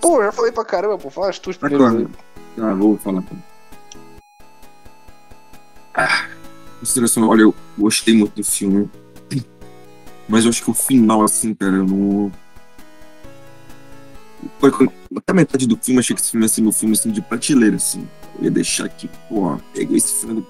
[0.00, 1.10] Pô, já falei pra caramba, pô.
[1.10, 2.10] Fala as tuas primeiro.
[2.58, 3.22] Ah, vou falar.
[5.94, 6.28] Ah,
[6.78, 8.90] consideração, olha, eu gostei muito do filme.
[10.28, 12.32] Mas eu acho que o final, assim, cara, eu não.
[15.16, 17.76] Até metade do filme, achei que esse filme ia ser meu filme assim, de prateleira,
[17.76, 18.08] assim.
[18.38, 20.46] Eu ia deixar aqui, pô, peguei esse filme.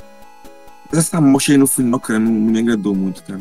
[0.90, 3.40] Mas essa morte aí no final, cara, não, não me agradou muito, cara.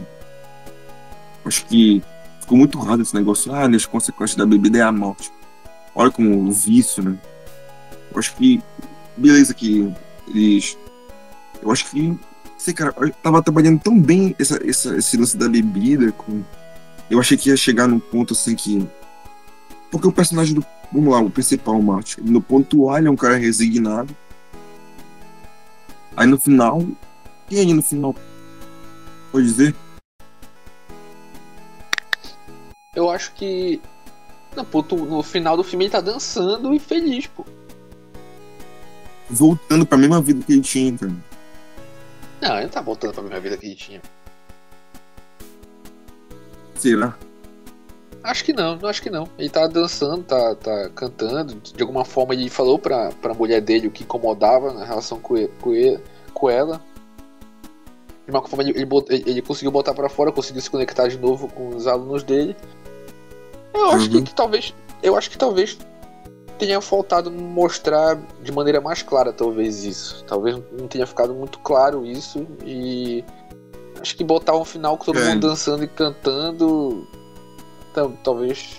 [1.44, 2.02] Acho que
[2.40, 3.54] ficou muito raro esse negócio.
[3.54, 5.32] Ah, as consequências da bebida é a morte.
[5.96, 7.18] Olha como o vício, né?
[8.12, 8.62] Eu acho que.
[9.18, 9.94] Beleza que
[10.28, 10.78] eles.
[11.62, 12.18] Eu acho que.
[12.58, 16.12] Sei, cara, eu tava trabalhando tão bem essa, essa, esse lance da bebida.
[16.12, 16.44] Com...
[17.10, 18.88] Eu achei que ia chegar num ponto assim que.
[19.92, 20.66] Porque o personagem do.
[20.92, 22.22] Vamos lá, o principal, o Martin.
[22.22, 24.16] No ponto A, ele é um cara resignado.
[26.16, 26.84] Aí no final,
[27.50, 28.14] E aí no final?
[29.32, 29.76] Pode dizer?
[32.96, 33.82] Eu acho que.
[34.56, 37.46] Não, pô, tu- no final do filme ele tá dançando e feliz, pô.
[39.30, 41.14] Voltando pra mesma vida que ele tinha, cara.
[42.42, 44.02] Não, ele não tá voltando pra mesma vida que ele tinha.
[46.76, 47.16] Será?
[48.24, 49.30] Acho que não, não acho que não.
[49.38, 51.56] Ele tá dançando, tá, tá cantando.
[51.56, 55.38] De alguma forma ele falou pra, pra mulher dele o que incomodava na relação com,
[55.38, 56.00] ele, com, ele,
[56.34, 56.82] com ela.
[58.26, 61.18] De uma forma ele, ele, ele- ele conseguiu botar pra fora, conseguiu se conectar de
[61.18, 62.56] novo com os alunos dele.
[63.80, 64.24] Eu acho que, Uhum.
[64.24, 64.74] que talvez.
[65.02, 65.78] Eu acho que talvez
[66.58, 70.24] tenha faltado mostrar de maneira mais clara, talvez, isso.
[70.28, 72.46] Talvez não tenha ficado muito claro isso.
[72.66, 73.24] E
[74.02, 75.30] acho que botar um final com todo É.
[75.30, 77.08] mundo dançando e cantando.
[77.94, 78.78] tal- talvez.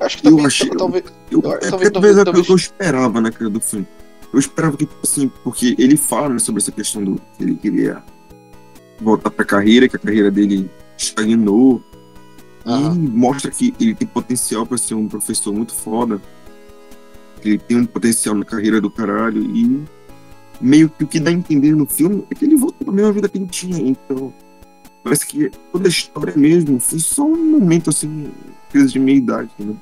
[0.00, 0.46] Acho que Eu também.
[0.46, 3.60] achei- talvez, Eu, Eu- é talvez- talvez é talvez- que eu esperava, né, cara, do
[3.60, 3.86] filme.
[4.32, 7.54] Eu esperava que, tipo assim, porque ele fala né, sobre essa questão do que ele
[7.54, 8.02] queria
[9.00, 11.82] voltar pra carreira, que a carreira dele estagnou.
[12.68, 12.94] Aham.
[12.94, 16.20] E mostra que ele tem potencial pra ser um professor muito foda.
[17.42, 19.42] Ele tem um potencial na carreira do caralho.
[19.42, 19.84] E
[20.60, 23.12] meio que o que dá a entender no filme é que ele voltou pra mesma
[23.12, 23.78] vida que ele tinha.
[23.78, 24.32] Então,
[25.02, 28.30] parece que toda a história mesmo foi só um momento, assim,
[28.70, 29.74] crise de meia-idade, né?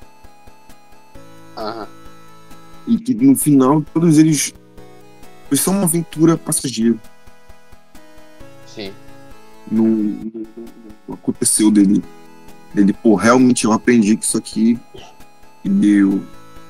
[1.57, 1.89] aham.
[2.87, 4.55] E que no final todos eles
[5.49, 6.97] foi só uma aventura passageira.
[8.67, 8.93] Sim.
[9.73, 10.31] Não, não-
[11.09, 12.05] não aconteceu dele.
[12.77, 14.79] Dele, pô, realmente eu aprendi que isso aqui.
[15.65, 16.23] E eu,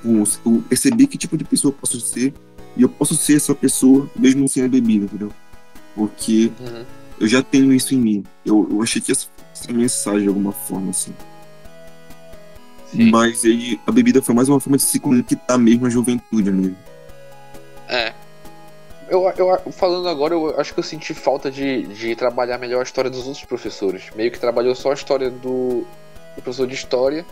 [0.04, 2.32] eu percebi que tipo de pessoa eu posso ser.
[2.76, 5.32] E eu posso ser essa pessoa mesmo sem a bebida, entendeu?
[5.96, 6.84] Porque Uhum.
[7.18, 8.24] eu já tenho isso em mim.
[8.44, 11.12] Eu, eu achei que essa, essa mensagem de alguma forma, assim.
[12.92, 13.10] Sim.
[13.10, 16.76] Mas ele, a bebida foi mais uma forma de se conectar mesmo à juventude mesmo.
[17.88, 18.14] É.
[19.08, 22.82] Eu, eu, falando agora, eu acho que eu senti falta de, de trabalhar melhor a
[22.82, 24.04] história dos outros professores.
[24.16, 25.84] Meio que trabalhou só a história do,
[26.34, 27.24] do professor de história.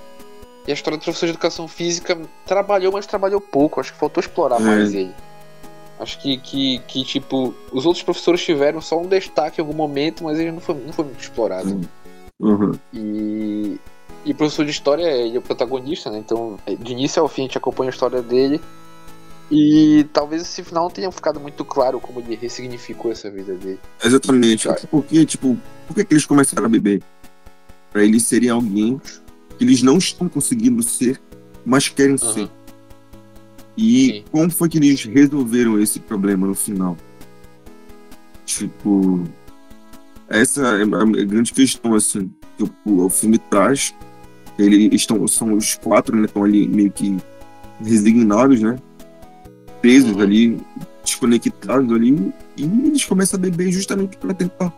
[0.67, 2.17] E a história do professor de educação física
[2.47, 3.81] trabalhou, mas trabalhou pouco.
[3.81, 4.65] Acho que faltou explorar É.
[4.65, 5.13] mais ele.
[5.99, 10.25] Acho que, que, que, tipo, os outros professores tiveram só um destaque em algum momento,
[10.25, 11.81] mas ele não foi, não foi muito explorado.
[12.41, 12.73] Uhum.
[12.93, 13.79] E,
[14.25, 16.19] e o professor de história, ele é o protagonista, né?
[16.19, 18.61] Então, de início ao fim, a gente acompanha a história dele.
[19.51, 23.79] E talvez esse final não tenha ficado muito claro como ele ressignificou essa vida dele.
[24.03, 24.69] Exatamente.
[24.69, 27.03] Até porque, tipo, por que, que eles começaram a beber?
[27.93, 29.01] Pra eles serem alguém
[29.59, 31.21] que eles não estão conseguindo ser,
[31.65, 32.33] mas querem Aham.
[32.33, 32.51] ser.
[33.77, 34.25] E Sim.
[34.31, 36.97] como foi que eles resolveram esse problema no final?
[38.47, 39.25] Tipo,
[40.29, 43.95] essa é a grande questão, assim, que o, o filme traz.
[44.59, 46.27] Eles estão, são os quatro, né?
[46.27, 47.17] Estão ali meio que
[47.81, 48.79] resignados, né?
[49.85, 50.59] Presos ali,
[51.05, 52.33] desconectados ali.
[52.57, 54.73] E eles começam a beber justamente para tentar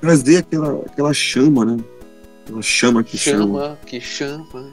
[0.00, 1.76] trazer aquela, aquela chama, né?
[2.44, 4.70] Aquela chama que chama, Chama, que chama,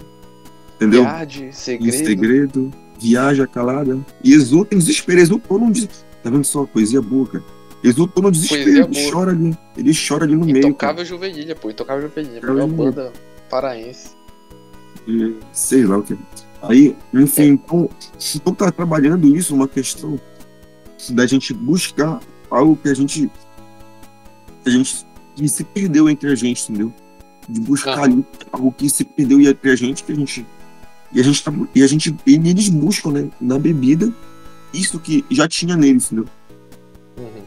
[0.75, 1.01] entendeu?
[1.03, 2.05] viade, Em segredo.
[2.05, 3.99] segredo, viaja calada.
[4.23, 6.05] E exulta em desespero, exultou num desespero.
[6.23, 6.65] Tá vendo só?
[6.65, 7.43] Poesia boa, cara.
[7.83, 9.57] Exultou no desespero, ele chora ali.
[9.75, 10.59] Ele chora ali no meio.
[10.59, 11.69] Intocável Juvenilha, pô.
[11.69, 12.39] Intocável Juvenilha.
[12.39, 13.11] Cara, Melhor eu- banda
[13.49, 14.11] paraense.
[15.05, 16.15] E sei lá o que.
[16.61, 17.89] Aí, enfim, então,
[18.35, 20.19] então tá trabalhando isso, uma questão
[21.09, 23.31] da gente buscar algo que a gente.
[24.63, 25.05] que a gente.
[25.35, 26.93] que se perdeu entre a gente, entendeu?
[27.49, 28.07] De buscar
[28.51, 30.45] algo que se perdeu entre a gente, que a gente.
[31.11, 32.15] E a gente tá, e a gente.
[32.25, 33.29] E eles buscam, né?
[33.41, 34.13] Na bebida,
[34.71, 36.29] isso que já tinha neles, entendeu?
[37.17, 37.43] Uhum.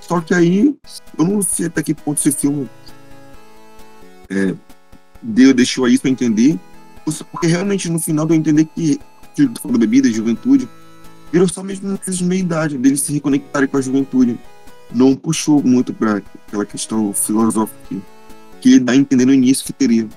[0.00, 0.74] Só que aí,
[1.18, 2.68] eu não sei até que ponto esse filme
[4.28, 4.54] é,
[5.22, 6.58] deu, deixou isso pra entender.
[7.30, 9.00] Porque realmente no final deu a entender que,
[9.34, 10.68] que falou da bebida, juventude,
[11.32, 14.38] virou só mesmo uma crise de meia-idade, deles se reconectarem com a juventude.
[14.92, 18.02] Não puxou muito pra aquela questão filosófica que,
[18.60, 20.08] que ele dá a entender no início que teria.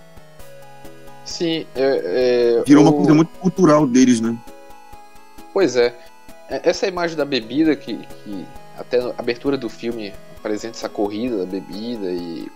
[1.26, 4.38] Sim, é, é, Virou uma coisa muito cultural deles, né?
[5.54, 5.94] Pois é.
[6.50, 8.46] É, Essa imagem da bebida que, que
[8.78, 12.48] até na abertura do filme apresenta essa corrida da bebida e,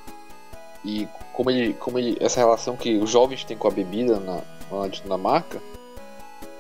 [0.84, 4.42] e como, ele, como ele, essa relação que os jovens têm com a bebida na,
[5.06, 5.60] na marca.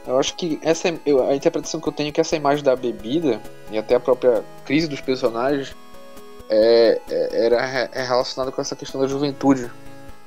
[0.05, 2.75] Eu acho que essa eu- a interpretação que eu tenho é que essa imagem da
[2.75, 3.39] bebida
[3.71, 5.75] e até a própria crise dos personagens
[6.49, 9.71] é, é- era é relacionada com essa questão da juventude,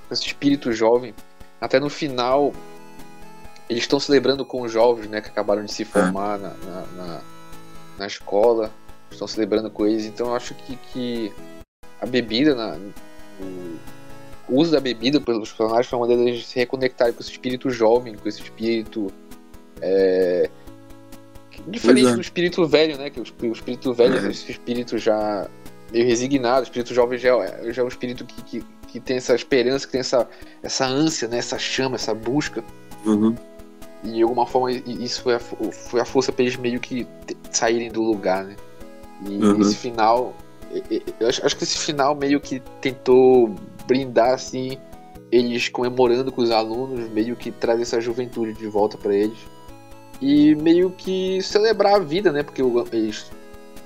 [0.09, 1.15] com esse espírito jovem.
[1.61, 2.53] Até no final
[3.69, 7.21] eles estão celebrando com os jovens, né, que acabaram de se formar na, na, na,
[7.99, 8.71] na escola,
[9.11, 10.05] estão celebrando com eles.
[10.05, 11.33] Então eu acho que, que
[12.01, 12.79] a bebida, na,
[13.41, 13.79] o,
[14.61, 18.15] uso da bebida pelos personagens foi uma maneira deles se reconectarem com esse espírito jovem,
[18.15, 19.13] com esse espírito
[19.81, 20.51] é,
[21.69, 22.15] Diferente é.
[22.15, 23.09] do espírito velho, né?
[23.11, 24.27] Que o, espírito velho É.
[24.27, 25.49] é esse espírito já
[25.93, 29.17] meio resignado, o espírito jovem já é, já é um espírito que, que, que tem
[29.17, 30.29] essa esperança, que tem essa,
[30.63, 31.39] essa ânsia, né?
[31.39, 32.63] Essa chama, essa busca.
[33.07, 33.35] Uhum.
[34.03, 37.07] E de alguma forma isso foi a, fo- foi a força pra eles meio que
[37.51, 38.57] saírem do lugar, né?
[39.27, 39.61] E Uhum.
[39.63, 40.35] esse final.
[41.21, 43.55] Eu acho, acho que esse final meio que tentou
[43.87, 44.79] brindar, assim,
[45.31, 49.39] eles comemorando com os alunos, meio que trazer essa juventude de volta pra eles.
[50.21, 52.43] E meio que celebrar a vida, né?
[52.43, 52.63] Porque
[52.93, 53.31] eles,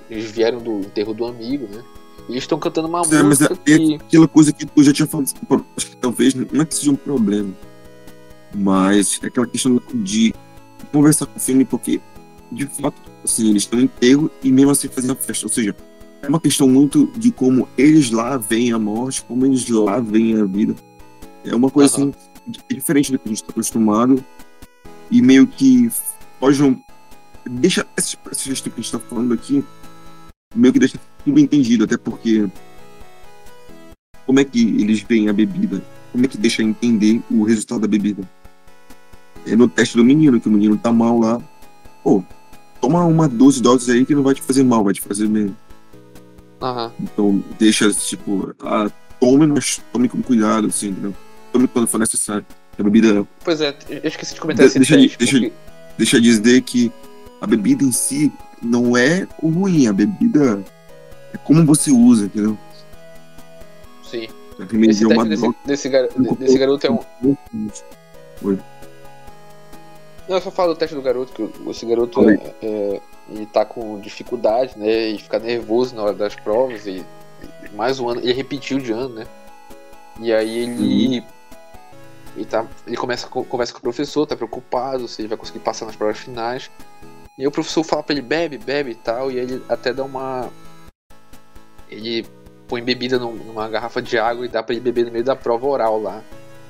[0.09, 1.83] eles vieram do enterro do amigo, né?
[2.27, 3.95] E eles estão cantando uma É, mas é, música é que.
[3.95, 5.33] aquela coisa que tu já tinha falado.
[5.47, 7.51] pô, Acho que talvez não é que seja um problema,
[8.53, 10.33] mas é aquela questão de
[10.91, 11.99] conversar com o filme, porque
[12.51, 15.45] de fato, assim, eles estão em enterro e mesmo assim fazendo a festa.
[15.45, 15.75] Ou seja,
[16.21, 20.39] é uma questão muito de como eles lá veem a morte, como eles lá veem
[20.39, 20.75] a vida.
[21.43, 22.09] É uma coisa Aham.
[22.09, 24.23] assim, diferente do que a gente está acostumado
[25.09, 25.89] e meio que
[26.39, 26.79] foge um.
[27.49, 29.63] Deixa esse esse gesto que a gente está falando aqui,
[30.53, 32.47] meio que deixa tudo entendido, até porque
[34.25, 35.83] como é que eles veem a bebida?
[36.11, 38.27] Como é que deixa entender o resultado da bebida?
[39.45, 41.41] É no teste do menino, que o menino tá mal lá.
[42.03, 42.23] Pô,
[42.81, 45.55] toma uma 12 doses aí que não vai te fazer mal, vai te fazer bem.
[46.61, 46.91] Aham.
[46.99, 48.89] Então deixa, tipo, ah,
[49.19, 51.13] tome, mas tome com cuidado, assim, entendeu?
[51.51, 52.45] Tome quando for necessário.
[52.77, 55.49] A bebida Pois é, eu esqueci de comentar De- esse deixa de- teste, deixa de-
[55.49, 55.55] porque-
[55.97, 56.91] deixa dizer que
[57.41, 58.31] a bebida em si
[58.61, 60.63] não é o ruim, a bebida
[61.33, 62.57] é como você usa, entendeu?
[64.03, 64.27] Sim.
[64.89, 66.99] Esse teste desse, desse, gar- de- desse garoto é um.
[68.43, 68.59] Oi.
[70.27, 73.01] Não, eu só falo do teste do garoto, que esse garoto é, é-
[73.31, 75.09] ele tá com dificuldade, né?
[75.09, 76.85] E fica nervoso na hora das provas.
[76.85, 77.05] E,
[77.63, 78.21] e mais um ano.
[78.21, 79.27] Ele repetiu de ano, né?
[80.19, 81.23] E aí ele.
[82.35, 85.85] Ele, tá, ele começa conversa com o professor, tá preocupado se ele vai conseguir passar
[85.85, 86.69] nas provas finais.
[87.37, 89.93] E aí o professor fala pra ele, bebe, bebe e tal, e aí ele até
[89.93, 90.49] dá uma.
[91.89, 92.25] Ele
[92.67, 95.35] põe bebida num- numa garrafa de água e dá pra ele beber no meio da
[95.35, 96.21] prova oral lá.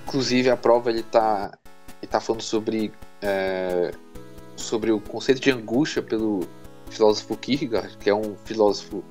[0.08, 1.52] Inclusive a prova ele tá.
[2.02, 2.92] Ele tá falando sobre.
[3.22, 3.92] é,
[4.60, 6.42] sobre o conceito de angústia pelo
[6.90, 9.04] filósofo Kierkegaard, que é um filósofo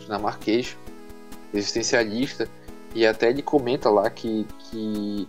[0.00, 0.76] dinamarquês,
[1.52, 2.48] existencialista,
[2.94, 5.28] e até ele comenta lá que, que,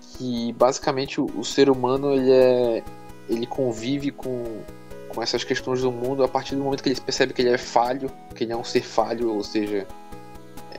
[0.00, 2.82] que basicamente o, o ser humano ele, é,
[3.28, 4.62] ele convive com,
[5.08, 7.58] com essas questões do mundo a partir do momento que ele percebe que ele é
[7.58, 9.86] falho, que ele é um ser falho, ou seja,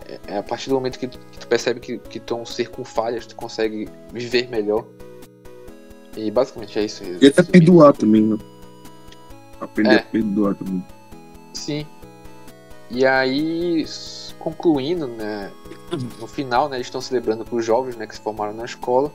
[0.07, 2.45] é, é a partir do momento que que tu percebe que, que tu é um
[2.45, 4.85] ser com falhas, tu consegue viver melhor.
[6.15, 7.03] E basicamente é isso.
[7.03, 8.37] E até perdoar também, né?
[9.59, 9.99] Aprender É.
[9.99, 10.83] a perdoar também.
[11.53, 11.85] Sim.
[12.89, 13.85] E aí,
[14.39, 15.51] concluindo, né?
[16.19, 16.77] No final, né?
[16.77, 18.05] Eles estão celebrando com os jovens, né?
[18.05, 19.11] Que se formaram na escola.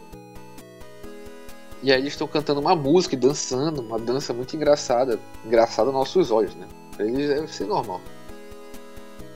[1.82, 5.20] E aí eles estão cantando uma música e dançando, uma dança muito engraçada.
[5.44, 6.66] Engraçada aos nossos olhos, né?
[6.96, 8.00] Pra eles deve ser normal.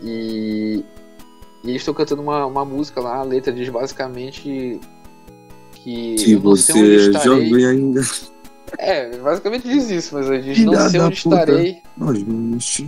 [0.02, 0.82] E,
[1.62, 4.80] e eles estão cantando uma, uma música lá, a letra diz basicamente
[5.82, 8.00] que Se você é jovem ainda,
[8.78, 11.36] É, basicamente diz isso, mas ele diz, Filha não sei onde puta.
[11.36, 11.82] estarei.
[11.96, 12.82] nós vamos.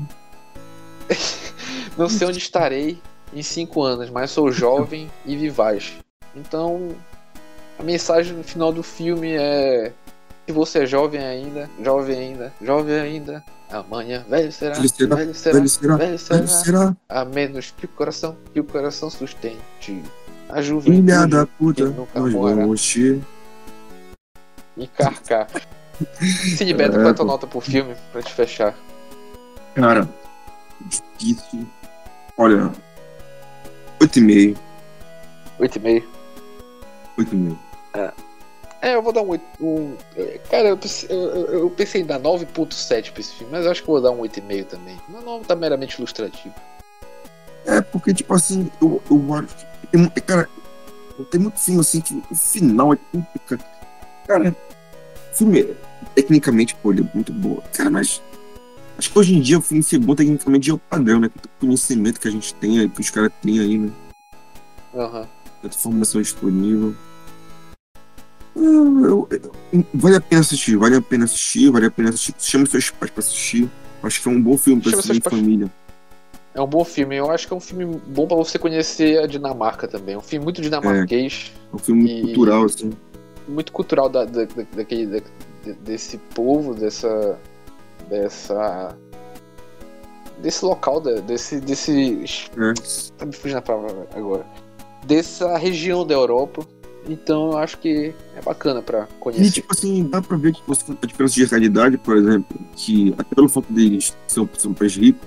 [1.97, 2.99] Não sei onde estarei
[3.35, 5.93] em cinco anos, mas sou jovem e vivaz.
[6.35, 6.91] Então,
[7.79, 9.93] a mensagem no final do filme é:
[10.47, 15.35] se você é jovem ainda, jovem ainda, jovem ainda, amanhã velho será, Velho será, velho
[15.35, 19.11] será, Velho será, velho será, velho será, a menos que o coração, que o coração
[19.11, 20.03] sustente.
[20.53, 21.85] A filha juventude da puta,
[22.15, 23.21] nós vamos te.
[24.77, 25.49] e carcar.
[26.21, 27.33] Cid Beto, É, qual é a tua pô.
[27.33, 28.75] nota pro filme, pra te fechar?
[29.75, 30.09] Cara,
[31.19, 31.67] difícil.
[32.37, 32.71] Olha,
[34.01, 34.57] 8,5.
[35.61, 36.05] 8,5.
[37.19, 37.57] 8,5.
[38.83, 39.45] É, eu vou dar um 8.
[39.61, 40.79] Um, é, cara, eu,
[41.09, 44.03] eu- eu pensei em dar 9.7 pra esse filme, mas eu acho que eu vou
[44.03, 44.99] dar um 8,5 também.
[45.09, 46.55] Meu nome tá meramente ilustrativo.
[47.65, 49.72] É, porque, tipo assim, eu, eu acho que.
[49.93, 50.49] Tem, cara,
[51.31, 53.65] tem muito filme assim que o final é complicado.
[54.27, 54.57] Cara,
[55.33, 55.69] o filme,
[56.15, 57.63] tecnicamente, pô, ele é muito boa.
[57.73, 58.21] Cara, mas.
[58.99, 61.29] Acho que hoje em dia o filme ser bom tecnicamente é o padrão, né?
[61.29, 63.91] Tanto conhecimento que a gente tem aí, que os caras têm aí, né?
[64.95, 65.27] Aham.
[65.63, 66.95] Tanta informação disponível.
[68.55, 72.35] Ah, eu- eu- vale a pena assistir, vale a pena assistir, vale a pena assistir.
[72.39, 73.69] Chama seus pais pra assistir.
[74.03, 75.73] Acho que é um bom filme pra Chama assistir em família.
[76.55, 77.17] É um bom filme.
[77.17, 80.15] Eu acho que é um filme bom pra você conhecer a Dinamarca também.
[80.15, 82.91] É um filme muito dinamarquês, É um filme muito E- cultural, assim.
[83.49, 85.27] muito cultural da, da- da- daquele, da-
[85.65, 87.39] de- desse povo, dessa.
[88.11, 88.97] dessa.
[90.43, 91.61] desse local, desse.
[91.61, 92.25] desse
[92.57, 92.75] É.
[93.17, 94.45] tá me fugindo a palavra agora.
[95.05, 96.67] Dessa região da Europa.
[97.09, 99.51] Então eu acho que é bacana pra E, conhecer.
[99.51, 103.49] tipo assim, dá pra ver que a diferença de realidade, por exemplo, que até pelo
[103.49, 105.19] fato deles ser um país rico,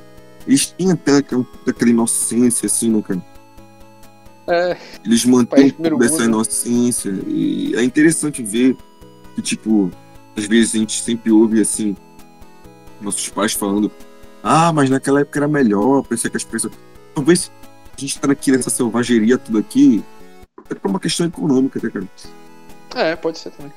[0.47, 3.21] eles têm até aquela, aquela inocência, assim, né, cara?
[4.47, 7.09] É, Eles mantêm primeiro dessa mundo, inocência.
[7.25, 8.77] E é interessante ver
[9.33, 9.89] que, tipo,
[10.35, 11.95] às vezes a gente sempre ouve, assim,
[13.01, 13.91] nossos pais falando
[14.47, 16.71] ah, mas naquela época era melhor, pensei que as pessoas...
[17.15, 17.51] Talvez
[17.97, 20.03] a gente tá aqui nessa selvageria tudo aqui,
[20.69, 22.07] é por uma questão econômica, né, cara?
[22.93, 23.73] é, pode ser também.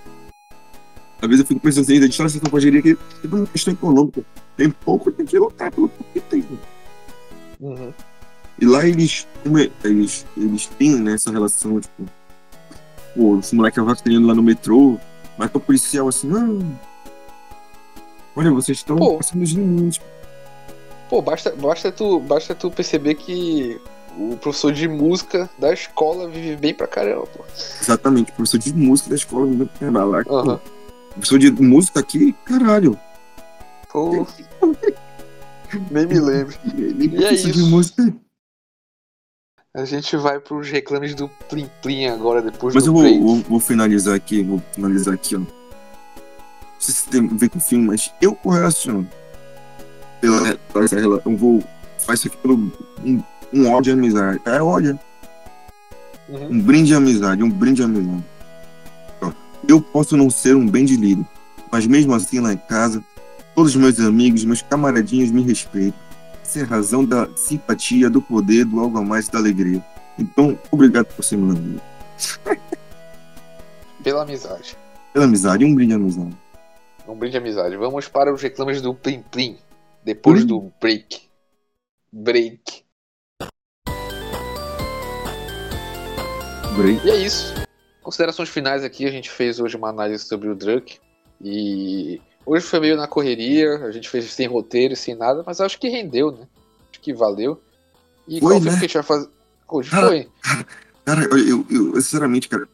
[1.22, 3.46] Às vezes eu fico pensando assim, a gente tá nessa selvageria aqui, é por uma
[3.46, 4.22] questão econômica.
[4.58, 6.44] Tem pouco, tem que lutar pelo que tem.
[7.60, 7.92] Uhum.
[8.60, 12.02] E lá eles, é- eles, eles têm né, essa relação, tipo,
[13.14, 14.98] pô, os moleques avacalhando lá no metrô,
[15.38, 16.58] mas o policial assim, não.
[18.34, 20.00] Olha, vocês estão passando os limites.
[21.08, 23.80] Pô, basta, basta, tu, basta tu perceber que
[24.18, 27.44] o professor de música da escola vive bem pra caramba, pô.
[27.80, 30.24] Exatamente, professor de música da escola, não vai lá.
[30.24, 30.60] pô, Aham.
[31.12, 32.98] Professor de música aqui, caralho.
[33.92, 34.26] Pô,
[35.90, 36.54] nem me lembro.
[36.76, 37.66] Ele E é isso.
[37.66, 38.14] música.
[39.74, 43.36] A gente vai pros reclames do Plim Plim agora, depois Mas do eu vou, vou,
[43.42, 45.38] vou finalizar aqui, vou finalizar aqui, ó.
[45.38, 45.46] Não
[46.80, 49.08] sei se tem a ver com o filme, mas eu correlaciono.
[50.20, 51.62] Pela, pela eu vou.
[51.98, 52.72] Faz isso aqui pelo.
[53.04, 53.22] Um,
[53.52, 54.40] um ódio de amizade.
[54.44, 54.98] É ódio.
[56.28, 56.50] Uhum.
[56.50, 58.24] Um brinde de amizade, um brinde de amizade.
[59.66, 61.26] Eu posso não ser um bem de líder,
[61.70, 63.02] mas mesmo assim lá em casa,
[63.58, 65.98] todos os meus amigos, meus camaradinhos me respeitam.
[66.40, 69.84] Essa é a razão da simpatia, do poder, do algo a mais e da alegria.
[70.16, 71.80] Então, obrigado por ser meu amigo.
[74.04, 74.76] Pela amizade.
[75.12, 76.38] Pela amizade, um brinde de amizade.
[77.08, 77.76] Um brinde de amizade.
[77.76, 79.58] Vamos para os reclames do Plim Plim.
[80.04, 80.46] Depois Plim.
[80.46, 81.22] do break.
[82.12, 82.84] Break.
[86.76, 87.04] Break.
[87.04, 87.54] E é isso.
[88.02, 89.04] Considerações finais aqui.
[89.04, 91.00] A gente fez hoje uma análise sobre o Drunk.
[91.40, 93.76] E hoje foi meio na correria.
[93.84, 95.42] A gente fez sem roteiro, sem nada.
[95.46, 96.46] Mas acho que rendeu, né?
[96.90, 97.60] Acho que valeu.
[98.26, 98.78] E Foi, qual filme né?
[98.78, 99.28] que a gente vai fazer?
[99.68, 100.28] Hoje Cara, foi.
[101.04, 102.68] Cara, eu, eu, eu, sinceramente, cara,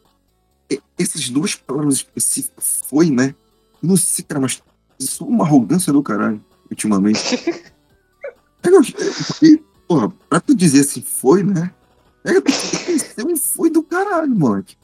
[0.98, 3.34] essas duas palavras específicas foi, né?
[3.82, 4.62] Eu Não sei, cara, mas
[4.98, 7.20] isso é uma arrogância do caralho, ultimamente.
[8.66, 11.70] É, é, porque, porra, pra tu dizer assim, foi, né?
[12.24, 14.74] É, tem que ser um foi do caralho, moleque.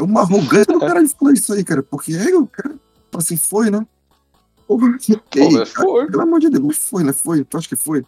[0.00, 2.74] É uma arrogância do caralho falar isso aí, cara, porque é, o cara
[3.16, 3.86] assim, foi, né?
[4.66, 4.78] Pô,
[5.30, 6.06] cara, foi.
[6.06, 7.12] pelo amor de Deus, foi, né?
[7.12, 8.04] Foi, tu acha que foi?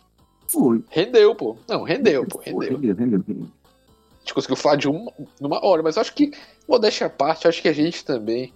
[0.48, 0.82] Foi.
[0.90, 1.56] Rendeu, pô.
[1.68, 2.40] Não, rendeu, pô.
[2.42, 2.78] Foi, Rendeu.
[2.78, 3.46] rendeu, rendeu, rendeu.
[3.46, 6.30] A gente conseguiu falar de uma, numa hora, mas acho que,
[6.68, 8.52] modéstia à parte, acho que a gente também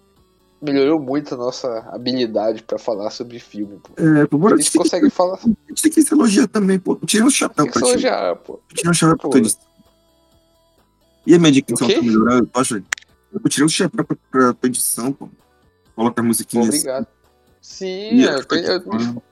[0.63, 3.93] melhorou muito a nossa habilidade pra falar sobre filme, pô.
[4.01, 5.35] É, pô, A gente consegue falar.
[5.35, 6.97] A gente tem que se elogiar também, pô.
[7.05, 7.93] Tira o chapéu Tem que pra ti.
[7.93, 8.61] elogiar, pô.
[8.73, 9.61] Tira o chapéu pra tua edição.
[11.27, 11.75] E a minha O quê?
[11.95, 12.83] tá melhorando, tu acha?
[13.43, 15.29] Eu tirei o chapéu pra, pra tua edição, pô.
[15.95, 17.07] Coloca a musiquinha Obrigado.
[17.61, 18.17] Sim, assim.
[18.17, 19.23] E eu, tenho- eu fica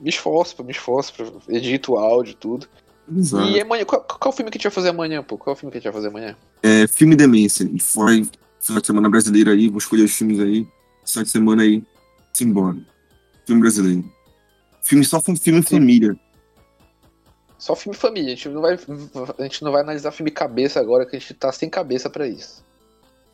[0.00, 2.68] me, esforço, pô, me esforço, pra, edito o áudio e tudo.
[3.16, 3.48] Exato.
[3.48, 5.38] E amanhã, qual, qual é o filme que a gente vai fazer amanhã, pô?
[5.38, 6.36] Qual é o filme que a gente vai fazer amanhã?
[6.62, 7.68] É, filme Demência.
[7.72, 8.28] E foi
[8.60, 10.66] final de semana brasileiro aí, vou escolher os filmes aí.
[11.06, 11.82] Final de semana aí,
[12.32, 12.76] simbora.
[13.46, 14.04] Filme brasileiro.
[14.82, 16.16] Filme só filme, filme família.
[17.58, 18.78] Só filme família, a gente não vai,
[19.38, 22.26] a gente não vai analisar filme cabeça agora, que a gente tá sem cabeça pra
[22.26, 22.64] isso.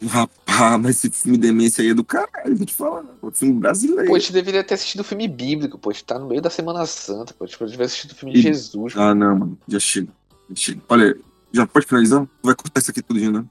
[0.06, 3.02] Rapaz, mas esse filme Demência aí é do caralho, vou te falar.
[3.20, 4.06] Pô, filme brasileiro.
[4.06, 5.90] Pô, a gente deveria ter assistido filme bíblico, pô.
[5.90, 7.44] A gente tá no meio da Semana Santa, pô.
[7.44, 8.94] A gente vai assistir o filme de E- Jesus.
[8.94, 9.00] pô.
[9.00, 9.58] Ah, não, mano.
[9.68, 10.08] Já chega.
[10.50, 10.80] Já chega.
[10.88, 11.16] Olha,
[11.52, 12.22] já pode finalizar?
[12.24, 13.44] Tu vai cortar isso aqui tudo, né?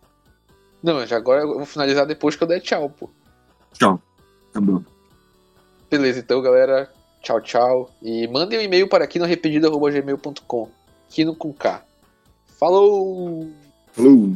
[0.84, 3.10] Não, já agora eu vou finalizar depois que eu der tchau, pô.
[3.74, 4.02] Tchau.
[4.52, 4.84] Acabou.
[5.90, 6.92] Beleza, então, galera.
[7.24, 7.90] Tchau, tchau.
[8.02, 10.70] E mandem um e-mail para aqui no arrependido.gmail.com.
[11.10, 11.82] Kino com K.
[12.60, 13.50] Falou!
[13.94, 14.36] Falou.